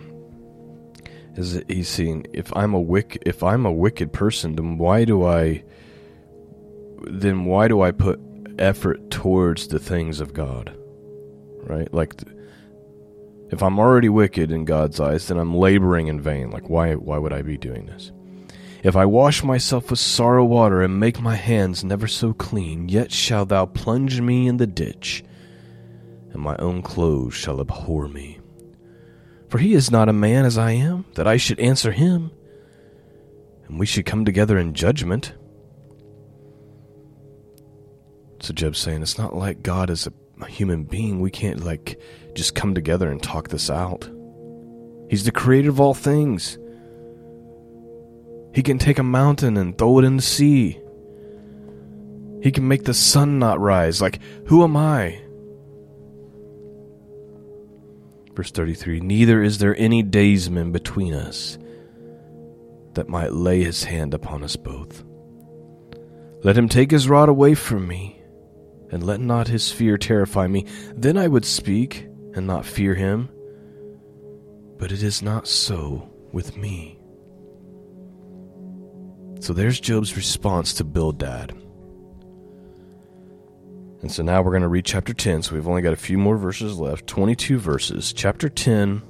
is 1.36 1.62
he's 1.68 1.88
saying 1.88 2.28
if 2.34 2.56
I'm 2.56 2.74
a 2.74 2.82
wick 2.82 3.22
if 3.26 3.44
I'm 3.44 3.66
a 3.66 3.72
wicked 3.72 4.14
person, 4.14 4.56
then 4.56 4.78
why 4.78 5.06
do 5.06 5.26
I 5.26 5.64
then 7.08 7.46
why 7.46 7.68
do 7.68 7.82
I 7.82 7.92
put 7.92 8.20
effort 8.60 9.10
towards 9.10 9.68
the 9.68 9.80
things 9.80 10.20
of 10.20 10.34
God? 10.34 10.76
Right? 11.64 11.92
Like 11.94 12.22
if 13.50 13.62
I'm 13.62 13.80
already 13.80 14.10
wicked 14.10 14.52
in 14.52 14.66
God's 14.66 15.00
eyes, 15.00 15.28
then 15.28 15.38
I'm 15.38 15.56
laboring 15.56 16.08
in 16.08 16.22
vain. 16.22 16.52
Like 16.52 16.70
why 16.70 16.96
why 16.96 17.18
would 17.18 17.34
I 17.34 17.42
be 17.42 17.58
doing 17.58 17.86
this? 17.86 18.12
If 18.84 18.96
I 18.96 19.06
wash 19.06 19.44
myself 19.44 19.92
with 19.92 20.00
sorrow 20.00 20.44
water 20.44 20.82
and 20.82 21.00
make 21.00 21.22
my 21.22 21.36
hands 21.36 21.84
never 21.84 22.08
so 22.08 22.34
clean, 22.34 22.90
yet 22.90 23.12
shalt 23.12 23.50
thou 23.50 23.68
plunge 23.68 24.20
me 24.20 24.48
in 24.48 24.58
the 24.58 24.66
ditch, 24.66 25.24
and 26.32 26.42
my 26.42 26.56
own 26.58 26.82
clothes 26.82 27.36
shall 27.36 27.62
abhor 27.62 28.08
me. 28.08 28.41
For 29.52 29.58
he 29.58 29.74
is 29.74 29.92
not 29.92 30.08
a 30.08 30.14
man 30.14 30.46
as 30.46 30.58
I 30.58 30.72
am, 30.72 31.04
that 31.16 31.28
I 31.28 31.36
should 31.36 31.60
answer 31.60 31.92
him, 31.92 32.32
and 33.68 33.78
we 33.78 33.86
should 33.86 34.06
come 34.06 34.24
together 34.24 34.58
in 34.58 34.74
judgment. 34.74 35.34
So 38.40 38.54
Job's 38.54 38.80
saying 38.80 39.02
it's 39.02 39.18
not 39.18 39.36
like 39.36 39.62
God 39.62 39.90
is 39.90 40.08
a, 40.08 40.14
a 40.42 40.48
human 40.48 40.86
being. 40.86 41.20
We 41.20 41.32
can't 41.32 41.66
like 41.66 42.00
just 42.34 42.56
come 42.56 42.74
together 42.74 43.12
and 43.12 43.22
talk 43.22 43.50
this 43.50 43.70
out. 43.70 44.10
He's 45.10 45.26
the 45.26 45.34
creator 45.34 45.70
of 45.70 45.82
all 45.82 45.94
things. 45.94 46.58
He 48.56 48.64
can 48.64 48.80
take 48.80 49.00
a 49.00 49.04
mountain 49.04 49.58
and 49.58 49.78
throw 49.78 50.00
it 50.00 50.06
in 50.06 50.16
the 50.16 50.22
sea. 50.22 50.80
He 52.42 52.52
can 52.52 52.70
make 52.70 52.86
the 52.86 52.94
sun 52.94 53.38
not 53.38 53.60
rise. 53.60 54.02
Like, 54.02 54.22
who 54.48 54.64
am 54.64 54.78
I? 54.78 55.21
Verse 58.42 58.50
33 58.50 59.02
Neither 59.02 59.44
is 59.44 59.60
there 59.60 59.76
any 59.78 60.02
daysman 60.02 60.72
between 60.72 61.14
us 61.14 61.60
that 62.96 63.08
might 63.08 63.34
lay 63.34 63.64
his 63.64 63.84
hand 63.84 64.16
upon 64.16 64.42
us 64.44 64.56
both. 64.56 65.04
Let 66.44 66.58
him 66.58 66.68
take 66.68 66.90
his 66.90 67.08
rod 67.08 67.30
away 67.30 67.54
from 67.54 67.88
me, 67.88 68.20
and 68.90 69.04
let 69.04 69.20
not 69.20 69.48
his 69.48 69.72
fear 69.72 69.96
terrify 69.96 70.48
me. 70.48 70.66
Then 70.96 71.18
I 71.18 71.28
would 71.28 71.46
speak 71.46 72.08
and 72.34 72.48
not 72.48 72.66
fear 72.66 72.96
him. 72.96 73.30
But 74.80 74.92
it 74.92 75.04
is 75.04 75.22
not 75.22 75.48
so 75.48 76.10
with 76.32 76.58
me. 76.58 77.00
So 79.40 79.54
there's 79.54 79.80
Job's 79.80 80.18
response 80.18 80.74
to 80.74 80.84
Bildad. 80.84 81.61
And 84.02 84.12
so 84.12 84.24
now 84.24 84.42
we're 84.42 84.52
going 84.52 84.64
to 84.64 84.68
read 84.68 84.86
chapter 84.86 85.14
10. 85.14 85.44
So 85.44 85.56
we've 85.56 85.68
only 85.68 85.82
got 85.82 85.94
a 85.94 85.98
few 85.98 86.18
more 86.18 86.38
verses 86.38 86.80
left 86.80 87.06
22 87.08 87.60
verses. 87.60 88.14
Chapter 88.14 88.50
10 88.50 89.02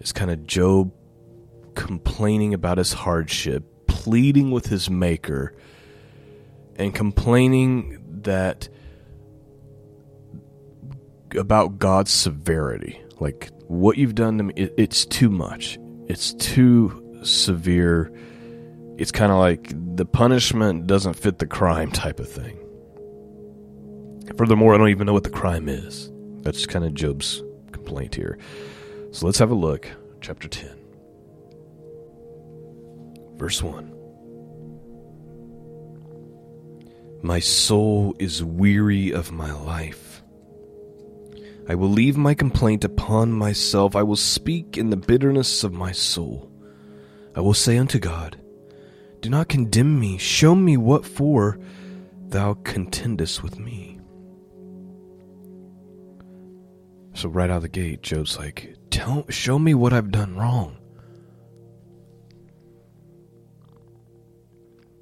is 0.00 0.12
kind 0.12 0.30
of 0.30 0.46
Job 0.46 0.92
complaining 1.74 2.52
about 2.52 2.78
his 2.78 2.92
hardship, 2.92 3.86
pleading 3.86 4.50
with 4.50 4.66
his 4.66 4.90
Maker, 4.90 5.54
and 6.76 6.94
complaining 6.94 8.02
that 8.22 8.68
about 11.38 11.78
God's 11.78 12.10
severity. 12.10 13.00
Like, 13.20 13.50
what 13.68 13.98
you've 13.98 14.14
done 14.14 14.38
to 14.38 14.44
me, 14.44 14.54
it, 14.56 14.74
it's 14.76 15.06
too 15.06 15.30
much. 15.30 15.78
It's 16.08 16.34
too 16.34 17.20
severe. 17.22 18.12
It's 18.98 19.12
kind 19.12 19.30
of 19.30 19.38
like 19.38 19.72
the 19.96 20.04
punishment 20.04 20.88
doesn't 20.88 21.14
fit 21.14 21.38
the 21.38 21.46
crime 21.46 21.92
type 21.92 22.18
of 22.18 22.28
thing. 22.28 22.58
Furthermore, 24.36 24.74
I 24.74 24.78
don't 24.78 24.88
even 24.88 25.06
know 25.06 25.12
what 25.12 25.24
the 25.24 25.30
crime 25.30 25.68
is. 25.68 26.10
That's 26.42 26.66
kind 26.66 26.84
of 26.84 26.94
Job's 26.94 27.42
complaint 27.72 28.14
here. 28.14 28.38
So 29.10 29.26
let's 29.26 29.38
have 29.38 29.50
a 29.50 29.54
look. 29.54 29.88
Chapter 30.20 30.48
10, 30.48 30.70
verse 33.36 33.62
1. 33.62 33.92
My 37.22 37.38
soul 37.38 38.16
is 38.18 38.42
weary 38.42 39.12
of 39.12 39.30
my 39.30 39.52
life. 39.52 40.22
I 41.68 41.76
will 41.76 41.88
leave 41.88 42.16
my 42.16 42.34
complaint 42.34 42.84
upon 42.84 43.32
myself. 43.32 43.94
I 43.94 44.02
will 44.02 44.16
speak 44.16 44.76
in 44.76 44.90
the 44.90 44.96
bitterness 44.96 45.62
of 45.62 45.72
my 45.72 45.92
soul. 45.92 46.50
I 47.36 47.40
will 47.40 47.54
say 47.54 47.78
unto 47.78 47.98
God, 47.98 48.40
Do 49.20 49.30
not 49.30 49.48
condemn 49.48 50.00
me. 50.00 50.18
Show 50.18 50.54
me 50.54 50.76
what 50.76 51.06
for 51.06 51.58
thou 52.28 52.54
contendest 52.54 53.42
with 53.42 53.58
me. 53.58 53.91
So 57.14 57.28
right 57.28 57.50
out 57.50 57.56
of 57.56 57.62
the 57.62 57.68
gate, 57.68 58.02
Job's 58.02 58.38
like, 58.38 58.76
"Tell, 58.90 59.26
show 59.28 59.58
me 59.58 59.74
what 59.74 59.92
I've 59.92 60.10
done 60.10 60.36
wrong." 60.36 60.76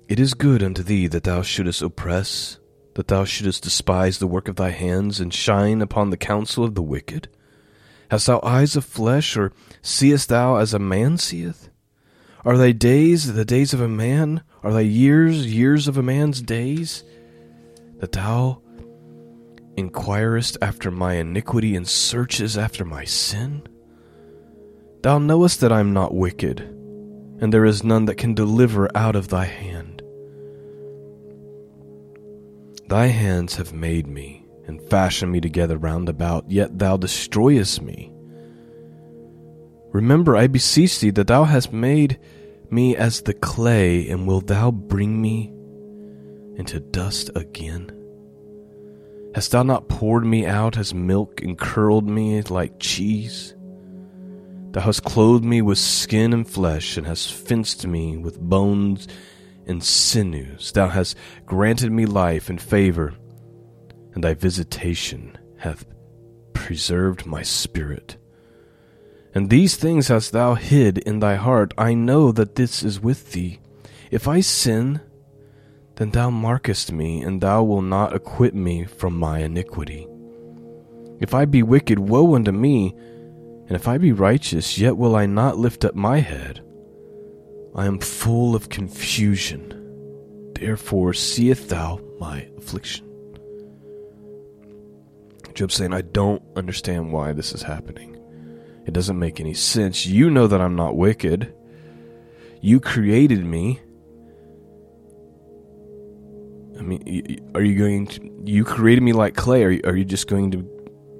It 0.08 0.18
is 0.18 0.34
good 0.34 0.62
unto 0.62 0.82
thee 0.82 1.06
that 1.06 1.22
thou 1.22 1.42
shouldest 1.42 1.82
oppress, 1.82 2.58
that 2.94 3.06
thou 3.08 3.24
shouldest 3.24 3.62
despise 3.62 4.18
the 4.18 4.26
work 4.26 4.48
of 4.48 4.56
thy 4.56 4.70
hands, 4.70 5.20
and 5.20 5.32
shine 5.32 5.80
upon 5.80 6.10
the 6.10 6.16
counsel 6.16 6.64
of 6.64 6.74
the 6.74 6.82
wicked. 6.82 7.28
Hast 8.10 8.26
thou 8.26 8.40
eyes 8.42 8.74
of 8.74 8.84
flesh, 8.84 9.36
or 9.36 9.52
seest 9.82 10.28
thou 10.28 10.56
as 10.56 10.74
a 10.74 10.80
man 10.80 11.16
seeth? 11.16 11.68
Are 12.44 12.58
thy 12.58 12.72
days 12.72 13.34
the 13.34 13.44
days 13.44 13.72
of 13.72 13.80
a 13.80 13.88
man? 13.88 14.42
Are 14.64 14.72
thy 14.72 14.80
years 14.80 15.46
years 15.46 15.86
of 15.86 15.96
a 15.96 16.02
man's 16.02 16.42
days? 16.42 17.04
That 18.00 18.12
thou 18.12 18.62
inquirest 19.76 20.56
after 20.60 20.90
my 20.90 21.14
iniquity 21.14 21.76
and 21.76 21.86
searchest 21.86 22.58
after 22.58 22.84
my 22.84 23.04
sin? 23.04 23.62
Thou 25.02 25.18
knowest 25.18 25.60
that 25.60 25.72
I 25.72 25.80
am 25.80 25.92
not 25.92 26.14
wicked, 26.14 26.60
and 27.40 27.52
there 27.52 27.64
is 27.64 27.82
none 27.82 28.04
that 28.04 28.16
can 28.16 28.34
deliver 28.34 28.88
out 28.94 29.16
of 29.16 29.28
thy 29.28 29.46
hand. 29.46 30.02
Thy 32.88 33.06
hands 33.06 33.56
have 33.56 33.72
made 33.72 34.06
me, 34.06 34.44
and 34.66 34.82
fashioned 34.90 35.32
me 35.32 35.40
together 35.40 35.78
round 35.78 36.08
about, 36.08 36.50
yet 36.50 36.78
thou 36.78 36.96
destroyest 36.96 37.80
me. 37.80 38.12
Remember, 39.92 40.36
I 40.36 40.48
beseech 40.48 41.00
thee, 41.00 41.10
that 41.10 41.28
thou 41.28 41.44
hast 41.44 41.72
made 41.72 42.18
me 42.70 42.96
as 42.96 43.22
the 43.22 43.34
clay, 43.34 44.08
and 44.08 44.26
wilt 44.26 44.48
thou 44.48 44.70
bring 44.70 45.20
me 45.20 45.52
into 46.56 46.80
dust 46.80 47.30
again? 47.34 47.99
Hast 49.34 49.52
thou 49.52 49.62
not 49.62 49.88
poured 49.88 50.24
me 50.24 50.44
out 50.44 50.76
as 50.76 50.92
milk 50.92 51.40
and 51.40 51.56
curled 51.56 52.08
me 52.08 52.42
like 52.42 52.80
cheese? 52.80 53.54
Thou 54.72 54.80
hast 54.80 55.04
clothed 55.04 55.44
me 55.44 55.62
with 55.62 55.78
skin 55.78 56.32
and 56.32 56.48
flesh, 56.48 56.96
and 56.96 57.06
hast 57.06 57.32
fenced 57.32 57.86
me 57.86 58.16
with 58.16 58.40
bones 58.40 59.06
and 59.66 59.82
sinews. 59.82 60.72
Thou 60.72 60.88
hast 60.88 61.16
granted 61.46 61.92
me 61.92 62.06
life 62.06 62.48
and 62.50 62.60
favor, 62.60 63.14
and 64.14 64.24
thy 64.24 64.34
visitation 64.34 65.38
hath 65.58 65.84
preserved 66.52 67.26
my 67.26 67.42
spirit. 67.42 68.16
And 69.34 69.48
these 69.48 69.76
things 69.76 70.08
hast 70.08 70.32
thou 70.32 70.54
hid 70.54 70.98
in 70.98 71.20
thy 71.20 71.36
heart. 71.36 71.72
I 71.78 71.94
know 71.94 72.32
that 72.32 72.56
this 72.56 72.82
is 72.82 73.00
with 73.00 73.32
thee. 73.32 73.60
If 74.10 74.26
I 74.26 74.40
sin, 74.40 75.00
then 76.00 76.10
thou 76.12 76.30
markest 76.30 76.90
me, 76.90 77.20
and 77.20 77.42
thou 77.42 77.62
wilt 77.62 77.84
not 77.84 78.16
acquit 78.16 78.54
me 78.54 78.84
from 78.86 79.14
my 79.14 79.40
iniquity. 79.40 80.08
If 81.20 81.34
I 81.34 81.44
be 81.44 81.62
wicked, 81.62 81.98
woe 81.98 82.34
unto 82.36 82.52
me, 82.52 82.94
and 83.66 83.72
if 83.72 83.86
I 83.86 83.98
be 83.98 84.10
righteous, 84.10 84.78
yet 84.78 84.96
will 84.96 85.14
I 85.14 85.26
not 85.26 85.58
lift 85.58 85.84
up 85.84 85.94
my 85.94 86.20
head. 86.20 86.64
I 87.74 87.84
am 87.84 87.98
full 87.98 88.54
of 88.54 88.70
confusion, 88.70 89.74
therefore 90.54 91.12
seest 91.12 91.68
thou 91.68 92.00
my 92.18 92.48
affliction. 92.56 93.06
Job 95.52 95.70
saying, 95.70 95.92
I 95.92 96.00
don't 96.00 96.42
understand 96.56 97.12
why 97.12 97.34
this 97.34 97.52
is 97.52 97.60
happening. 97.60 98.18
It 98.86 98.94
doesn't 98.94 99.18
make 99.18 99.38
any 99.38 99.52
sense. 99.52 100.06
You 100.06 100.30
know 100.30 100.46
that 100.46 100.62
I'm 100.62 100.76
not 100.76 100.96
wicked. 100.96 101.52
You 102.62 102.80
created 102.80 103.44
me 103.44 103.80
mean, 106.90 107.50
are 107.54 107.62
you 107.62 107.78
going 107.78 108.06
to, 108.08 108.30
you 108.44 108.64
created 108.64 109.02
me 109.02 109.12
like 109.12 109.36
clay? 109.36 109.62
Are 109.64 109.70
you, 109.70 109.80
are 109.84 109.96
you 109.96 110.04
just 110.04 110.26
going 110.26 110.50
to 110.52 110.62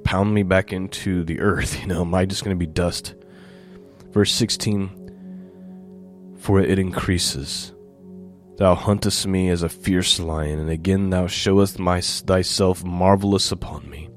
pound 0.05 0.35
me 0.35 0.43
back 0.43 0.73
into 0.73 1.25
the 1.25 1.41
earth? 1.41 1.81
You 1.81 1.87
know, 1.87 2.03
am 2.03 2.15
I 2.15 2.27
just 2.27 2.45
going 2.45 2.57
to 2.57 2.59
be 2.59 2.71
dust? 2.71 3.15
Verse 4.11 4.33
16 4.33 6.37
For 6.39 6.61
it 6.61 6.79
increases. 6.79 7.73
Thou 8.57 8.75
huntest 8.75 9.27
me 9.27 9.49
as 9.49 9.63
a 9.63 9.71
fierce 9.71 10.21
lion, 10.21 10.59
and 10.59 10.69
again 10.69 11.11
thou 11.11 11.27
showest 11.27 11.79
my, 11.79 12.03
thyself 12.03 12.85
marvelous 12.85 13.53
upon 13.53 13.89
me. 13.89 14.11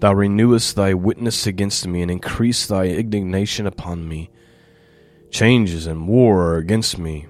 Thou 0.00 0.14
renewest 0.14 0.74
thy 0.74 0.94
witness 0.94 1.46
against 1.46 1.86
me, 1.86 2.02
and 2.02 2.10
increase 2.10 2.66
thy 2.66 2.86
indignation 2.86 3.66
upon 3.66 4.08
me. 4.08 4.30
Changes 5.30 5.86
and 5.86 6.08
war 6.08 6.42
are 6.42 6.56
against 6.56 6.98
me. 6.98 7.26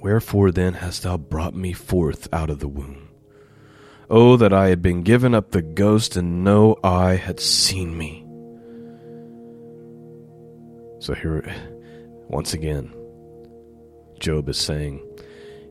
Wherefore 0.00 0.50
then 0.50 0.74
hast 0.74 1.02
thou 1.02 1.18
brought 1.18 1.54
me 1.54 1.72
forth 1.72 2.26
out 2.32 2.48
of 2.48 2.60
the 2.60 2.68
womb? 2.68 3.08
Oh, 4.08 4.36
that 4.36 4.52
I 4.52 4.68
had 4.68 4.82
been 4.82 5.02
given 5.02 5.34
up 5.34 5.50
the 5.50 5.62
ghost, 5.62 6.16
and 6.16 6.42
no 6.42 6.76
eye 6.82 7.16
had 7.16 7.38
seen 7.38 7.96
me. 7.96 8.26
So 11.00 11.14
here, 11.14 11.44
once 12.28 12.54
again, 12.54 12.92
Job 14.18 14.48
is 14.48 14.58
saying, 14.58 15.06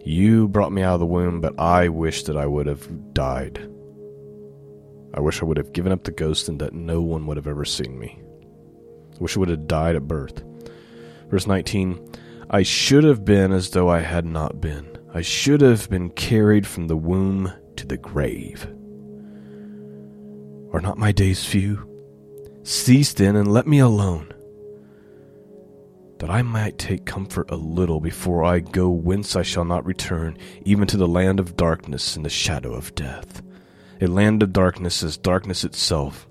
You 0.06 0.48
brought 0.48 0.72
me 0.72 0.84
out 0.84 0.96
of 0.96 1.00
the 1.00 1.06
womb, 1.06 1.42
but 1.42 1.60
I 1.60 1.90
wish 1.90 2.24
that 2.24 2.38
I 2.38 2.46
would 2.46 2.68
have 2.68 3.14
died. 3.14 3.60
I 5.14 5.20
wish 5.22 5.42
I 5.42 5.46
would 5.46 5.58
have 5.58 5.74
given 5.74 5.92
up 5.92 6.04
the 6.04 6.12
ghost 6.12 6.50
and 6.50 6.62
that 6.62 6.74
no 6.74 7.02
one 7.02 7.26
would 7.26 7.38
have 7.38 7.48
ever 7.48 7.66
seen 7.66 7.98
me. 8.00 8.20
I 9.16 9.18
wish 9.20 9.36
I 9.36 9.40
would 9.40 9.50
have 9.50 9.68
died 9.68 9.96
at 9.96 10.08
birth. 10.08 10.44
Verse 11.30 11.48
19 11.48 12.10
I 12.52 12.64
should 12.64 13.04
have 13.04 13.24
been 13.24 13.52
as 13.52 13.70
though 13.70 13.90
I 13.90 14.00
had 14.00 14.26
not 14.26 14.60
been. 14.60 14.98
I 15.14 15.22
should 15.22 15.62
have 15.62 15.88
been 15.88 16.10
carried 16.10 16.66
from 16.66 16.88
the 16.88 16.98
womb 16.98 17.54
to 17.76 17.86
the 17.86 17.98
grave. 17.98 18.66
Are 20.74 20.82
not 20.82 20.98
my 20.98 21.12
days 21.12 21.46
few? 21.46 21.88
Cease 22.64 23.14
then 23.14 23.36
and 23.36 23.52
let 23.52 23.68
me 23.68 23.78
alone, 23.78 24.34
that 26.18 26.32
I 26.32 26.42
might 26.42 26.80
take 26.80 27.06
comfort 27.06 27.52
a 27.52 27.56
little 27.56 28.00
before 28.00 28.44
I 28.44 28.60
go 28.60 28.90
whence 28.90 29.36
I 29.36 29.44
shall 29.44 29.66
not 29.66 29.86
return, 29.86 30.36
even 30.66 30.88
to 30.88 30.98
the 30.98 31.08
land 31.08 31.40
of 31.40 31.56
darkness 31.56 32.16
and 32.16 32.26
the 32.26 32.30
shadow 32.30 32.74
of 32.74 32.96
death. 32.96 33.44
A 34.02 34.08
land 34.08 34.42
of 34.42 34.54
darkness 34.54 35.04
is 35.04 35.18
darkness 35.18 35.64
itself, 35.64 36.28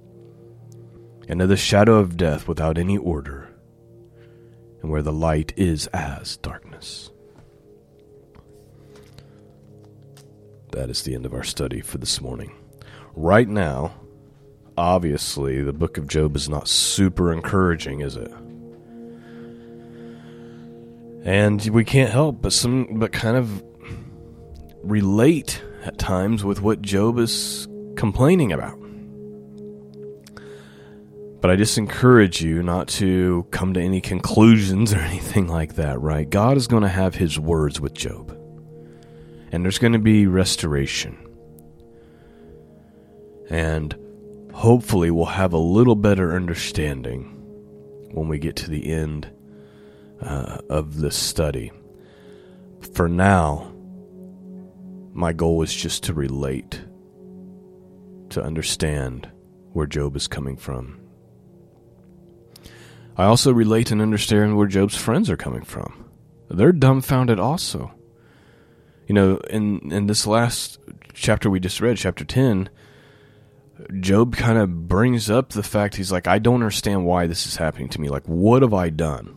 and 1.28 1.40
of 1.40 1.48
the 1.48 1.56
shadow 1.56 1.94
of 1.98 2.16
death 2.16 2.48
without 2.48 2.76
any 2.76 2.98
order 2.98 3.47
and 4.82 4.90
where 4.90 5.02
the 5.02 5.12
light 5.12 5.52
is 5.56 5.86
as 5.88 6.36
darkness. 6.38 7.10
That 10.72 10.90
is 10.90 11.02
the 11.02 11.14
end 11.14 11.26
of 11.26 11.34
our 11.34 11.44
study 11.44 11.80
for 11.80 11.98
this 11.98 12.20
morning. 12.20 12.52
Right 13.14 13.48
now, 13.48 13.94
obviously, 14.76 15.62
the 15.62 15.72
book 15.72 15.98
of 15.98 16.06
Job 16.06 16.36
is 16.36 16.48
not 16.48 16.68
super 16.68 17.32
encouraging, 17.32 18.00
is 18.00 18.16
it? 18.16 18.32
And 21.24 21.64
we 21.70 21.84
can't 21.84 22.10
help 22.10 22.40
but 22.40 22.52
some 22.52 22.98
but 22.98 23.12
kind 23.12 23.36
of 23.36 23.62
relate 24.82 25.62
at 25.84 25.98
times 25.98 26.44
with 26.44 26.62
what 26.62 26.80
Job 26.82 27.18
is 27.18 27.66
complaining 27.96 28.52
about. 28.52 28.78
But 31.40 31.50
I 31.50 31.56
just 31.56 31.78
encourage 31.78 32.42
you 32.42 32.62
not 32.62 32.88
to 32.88 33.46
come 33.50 33.74
to 33.74 33.80
any 33.80 34.00
conclusions 34.00 34.92
or 34.94 34.98
anything 34.98 35.46
like 35.46 35.74
that, 35.74 36.00
right? 36.00 36.28
God 36.28 36.56
is 36.56 36.66
going 36.66 36.82
to 36.82 36.88
have 36.88 37.14
his 37.14 37.38
words 37.38 37.80
with 37.80 37.94
Job. 37.94 38.36
And 39.50 39.64
there's 39.64 39.78
going 39.78 39.92
to 39.92 39.98
be 39.98 40.26
restoration. 40.26 41.16
And 43.48 43.96
hopefully, 44.52 45.10
we'll 45.10 45.24
have 45.26 45.54
a 45.54 45.58
little 45.58 45.94
better 45.94 46.34
understanding 46.34 47.34
when 48.12 48.28
we 48.28 48.38
get 48.38 48.56
to 48.56 48.70
the 48.70 48.92
end 48.92 49.30
uh, 50.20 50.58
of 50.68 50.98
this 50.98 51.16
study. 51.16 51.72
For 52.92 53.08
now, 53.08 53.72
my 55.12 55.32
goal 55.32 55.62
is 55.62 55.74
just 55.74 56.04
to 56.04 56.14
relate, 56.14 56.82
to 58.30 58.42
understand 58.42 59.30
where 59.72 59.86
Job 59.86 60.14
is 60.16 60.28
coming 60.28 60.56
from. 60.56 60.97
I 63.18 63.24
also 63.24 63.52
relate 63.52 63.90
and 63.90 64.00
understand 64.00 64.56
where 64.56 64.68
Job's 64.68 64.96
friends 64.96 65.28
are 65.28 65.36
coming 65.36 65.64
from. 65.64 66.08
They're 66.48 66.72
dumbfounded 66.72 67.40
also. 67.40 67.92
You 69.08 69.14
know, 69.14 69.36
in 69.50 69.92
in 69.92 70.06
this 70.06 70.26
last 70.26 70.78
chapter 71.14 71.50
we 71.50 71.58
just 71.58 71.80
read, 71.80 71.96
chapter 71.96 72.24
10, 72.24 72.70
Job 74.00 74.36
kind 74.36 74.58
of 74.58 74.88
brings 74.88 75.28
up 75.28 75.50
the 75.50 75.62
fact 75.62 75.96
he's 75.96 76.12
like, 76.12 76.26
I 76.28 76.38
don't 76.38 76.54
understand 76.54 77.04
why 77.04 77.26
this 77.26 77.46
is 77.46 77.56
happening 77.56 77.88
to 77.90 78.00
me. 78.00 78.08
Like, 78.08 78.24
what 78.26 78.62
have 78.62 78.74
I 78.74 78.90
done? 78.90 79.36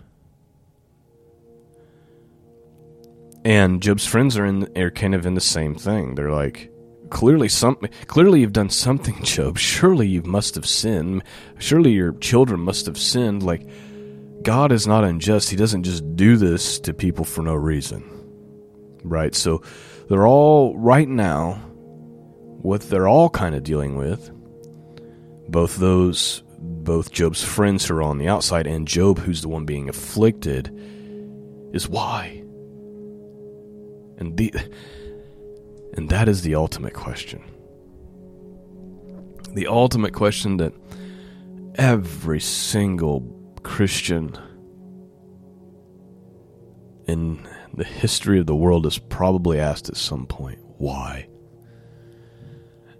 And 3.44 3.82
Job's 3.82 4.06
friends 4.06 4.38
are 4.38 4.46
in 4.46 4.78
are 4.78 4.92
kind 4.92 5.16
of 5.16 5.26
in 5.26 5.34
the 5.34 5.42
same 5.42 5.74
thing. 5.74 6.14
They're 6.16 6.32
like, 6.32 6.71
clearly 7.12 7.50
some 7.50 7.78
clearly 8.08 8.42
you've 8.42 8.54
done 8.54 8.72
something, 8.72 9.24
Job. 9.24 9.60
Surely 9.60 10.08
you 10.08 10.24
must 10.24 10.56
have 10.56 10.66
sinned. 10.66 11.24
Surely 11.60 11.92
your 11.92 12.14
children 12.14 12.62
must 12.62 12.88
have 12.88 12.98
sinned. 12.98 13.44
Like 13.44 13.68
God 14.42 14.72
is 14.72 14.88
not 14.88 15.04
unjust. 15.04 15.52
He 15.52 15.56
doesn't 15.56 15.84
just 15.84 16.16
do 16.16 16.38
this 16.38 16.80
to 16.80 16.94
people 16.94 17.26
for 17.26 17.44
no 17.44 17.54
reason. 17.54 18.04
Right? 19.04 19.36
So 19.36 19.62
they're 20.10 20.28
all 20.28 20.76
right 20.78 21.08
now 21.08 21.54
what 22.64 22.82
they're 22.82 23.08
all 23.08 23.30
kind 23.30 23.54
of 23.54 23.64
dealing 23.64 23.96
with. 23.96 24.32
Both 25.50 25.78
those 25.78 26.44
both 26.64 27.12
Job's 27.12 27.44
friends 27.44 27.86
who 27.86 27.96
are 27.96 28.04
on 28.04 28.20
the 28.20 28.28
outside 28.28 28.68
and 28.68 28.88
Job 28.88 29.20
who's 29.20 29.42
the 29.42 29.50
one 29.50 29.66
being 29.66 29.90
afflicted 29.90 30.70
is 31.74 31.90
why 31.90 32.44
and 34.18 34.38
the 34.38 34.54
and 35.94 36.10
that 36.10 36.28
is 36.28 36.42
the 36.42 36.56
ultimate 36.56 36.94
question. 36.94 37.44
The 39.54 39.68
ultimate 39.68 40.14
question 40.14 40.58
that 40.58 40.74
every 41.76 42.40
single 42.40 43.22
Christian 43.64 44.38
in 47.08 47.48
the 47.74 47.84
history 47.84 48.40
of 48.40 48.48
the 48.48 48.56
world 48.56 48.86
has 48.86 48.98
probably 48.98 49.60
asked 49.60 49.90
at 49.90 49.98
some 49.98 50.26
point 50.26 50.60
why? 50.78 51.28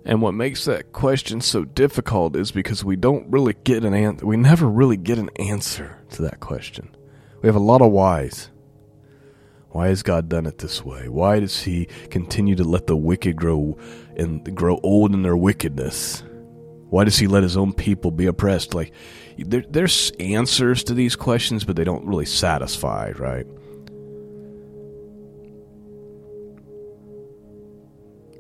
And 0.06 0.22
what 0.22 0.34
makes 0.34 0.66
that 0.66 0.92
question 0.94 1.42
so 1.42 1.64
difficult 1.64 2.36
is 2.36 2.52
because 2.52 2.84
we 2.84 2.96
don't 2.96 3.30
really 3.32 3.56
get 3.64 3.84
an 3.84 3.94
answer. 3.94 4.26
We 4.26 4.38
never 4.38 4.68
really 4.68 4.98
get 4.98 5.18
an 5.18 5.30
answer 5.38 5.98
to 6.12 6.24
that 6.24 6.40
question. 6.40 6.96
We 7.42 7.48
have 7.48 7.56
a 7.56 7.60
lot 7.60 7.82
of 7.82 7.92
whys. 7.92 8.51
Why 9.72 9.88
has 9.88 10.04
God 10.04 10.28
done 10.28 10.46
it 10.46 10.58
this 10.58 10.84
way? 10.84 11.08
Why 11.08 11.40
does 11.40 11.64
He 11.64 11.86
continue 12.10 12.56
to 12.56 12.64
let 12.64 12.88
the 12.88 12.98
wicked 12.98 13.38
grow 13.38 13.78
and 14.18 14.56
grow 14.56 14.80
old 14.84 15.14
in 15.14 15.24
their 15.24 15.38
wickedness? 15.38 16.24
Why 16.90 17.06
does 17.06 17.18
He 17.18 17.28
let 17.28 17.44
His 17.44 17.56
own 17.56 17.72
people 17.72 18.12
be 18.12 18.26
oppressed? 18.26 18.74
Like, 18.74 18.92
there, 19.38 19.64
there's 19.70 20.12
answers 20.20 20.84
to 20.86 20.94
these 20.94 21.16
questions, 21.16 21.64
but 21.64 21.78
they 21.78 21.86
don't 21.86 22.06
really 22.06 22.26
satisfy, 22.26 23.12
right? 23.12 23.48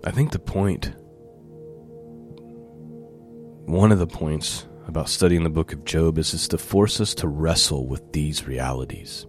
I 0.03 0.11
think 0.11 0.31
the 0.31 0.39
point, 0.39 0.93
one 3.67 3.93
of 3.93 3.99
the 3.99 4.07
points 4.07 4.65
about 4.87 5.07
studying 5.07 5.43
the 5.43 5.49
book 5.49 5.71
of 5.71 5.85
Job 5.85 6.17
is, 6.17 6.33
is 6.33 6.49
to 6.49 6.57
force 6.57 6.99
us 6.99 7.15
to 7.15 7.29
wrestle 7.29 7.87
with 7.87 8.11
these 8.11 8.45
realities. 8.45 9.27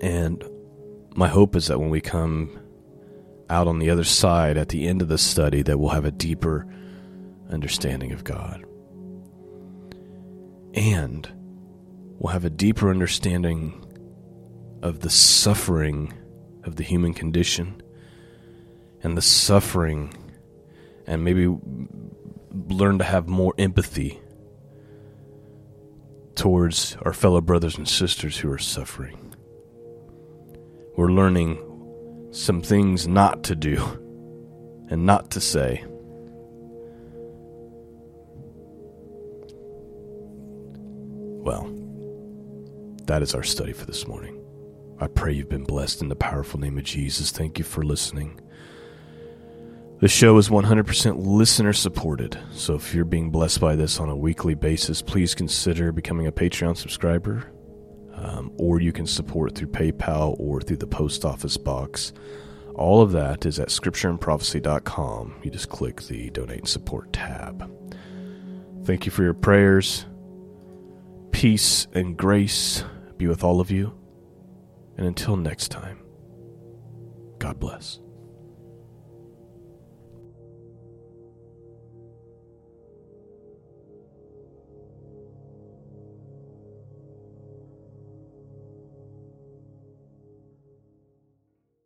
And 0.00 0.44
my 1.14 1.28
hope 1.28 1.56
is 1.56 1.66
that 1.66 1.78
when 1.78 1.90
we 1.90 2.00
come 2.00 2.58
out 3.50 3.66
on 3.66 3.78
the 3.78 3.90
other 3.90 4.04
side 4.04 4.56
at 4.56 4.68
the 4.68 4.86
end 4.86 5.02
of 5.02 5.08
the 5.08 5.18
study 5.18 5.62
that 5.62 5.78
we'll 5.78 5.90
have 5.90 6.04
a 6.04 6.10
deeper 6.10 6.66
understanding 7.50 8.12
of 8.12 8.24
God. 8.24 8.64
And 10.74 11.28
we'll 12.18 12.32
have 12.32 12.44
a 12.44 12.50
deeper 12.50 12.90
understanding 12.90 13.84
of 14.82 15.00
the 15.00 15.10
suffering 15.10 16.12
of 16.64 16.76
the 16.76 16.82
human 16.82 17.14
condition 17.14 17.82
and 19.02 19.16
the 19.16 19.22
suffering 19.22 20.14
and 21.06 21.24
maybe 21.24 21.48
learn 22.68 22.98
to 22.98 23.04
have 23.04 23.28
more 23.28 23.54
empathy 23.58 24.20
towards 26.34 26.96
our 27.02 27.12
fellow 27.12 27.40
brothers 27.40 27.78
and 27.78 27.88
sisters 27.88 28.36
who 28.36 28.50
are 28.50 28.58
suffering 28.58 29.27
we're 30.98 31.12
learning 31.12 31.56
some 32.32 32.60
things 32.60 33.06
not 33.06 33.44
to 33.44 33.54
do 33.54 33.76
and 34.90 35.06
not 35.06 35.30
to 35.30 35.40
say. 35.40 35.84
Well, 41.44 41.72
that 43.04 43.22
is 43.22 43.32
our 43.32 43.44
study 43.44 43.72
for 43.72 43.86
this 43.86 44.08
morning. 44.08 44.44
I 44.98 45.06
pray 45.06 45.32
you've 45.34 45.48
been 45.48 45.62
blessed 45.62 46.02
in 46.02 46.08
the 46.08 46.16
powerful 46.16 46.58
name 46.58 46.76
of 46.76 46.82
Jesus. 46.82 47.30
Thank 47.30 47.60
you 47.60 47.64
for 47.64 47.84
listening. 47.84 48.40
The 50.00 50.08
show 50.08 50.36
is 50.38 50.48
100% 50.48 51.24
listener 51.24 51.72
supported, 51.74 52.36
so 52.50 52.74
if 52.74 52.92
you're 52.92 53.04
being 53.04 53.30
blessed 53.30 53.60
by 53.60 53.76
this 53.76 54.00
on 54.00 54.08
a 54.08 54.16
weekly 54.16 54.56
basis, 54.56 55.00
please 55.00 55.36
consider 55.36 55.92
becoming 55.92 56.26
a 56.26 56.32
Patreon 56.32 56.76
subscriber 56.76 57.52
um, 58.20 58.52
or 58.56 58.80
you 58.80 58.92
can 58.92 59.06
support 59.06 59.54
through 59.54 59.68
PayPal 59.68 60.38
or 60.38 60.60
through 60.60 60.78
the 60.78 60.86
post 60.86 61.24
office 61.24 61.56
box. 61.56 62.12
All 62.74 63.02
of 63.02 63.12
that 63.12 63.44
is 63.46 63.58
at 63.58 63.68
scriptureandprophecy.com. 63.68 65.34
You 65.42 65.50
just 65.50 65.68
click 65.68 66.02
the 66.02 66.30
donate 66.30 66.60
and 66.60 66.68
support 66.68 67.12
tab. 67.12 67.70
Thank 68.84 69.04
you 69.04 69.12
for 69.12 69.22
your 69.22 69.34
prayers. 69.34 70.06
Peace 71.32 71.86
and 71.92 72.16
grace 72.16 72.84
be 73.16 73.26
with 73.26 73.44
all 73.44 73.60
of 73.60 73.70
you. 73.70 73.92
And 74.96 75.06
until 75.06 75.36
next 75.36 75.68
time, 75.68 75.98
God 77.38 77.60
bless. 77.60 78.00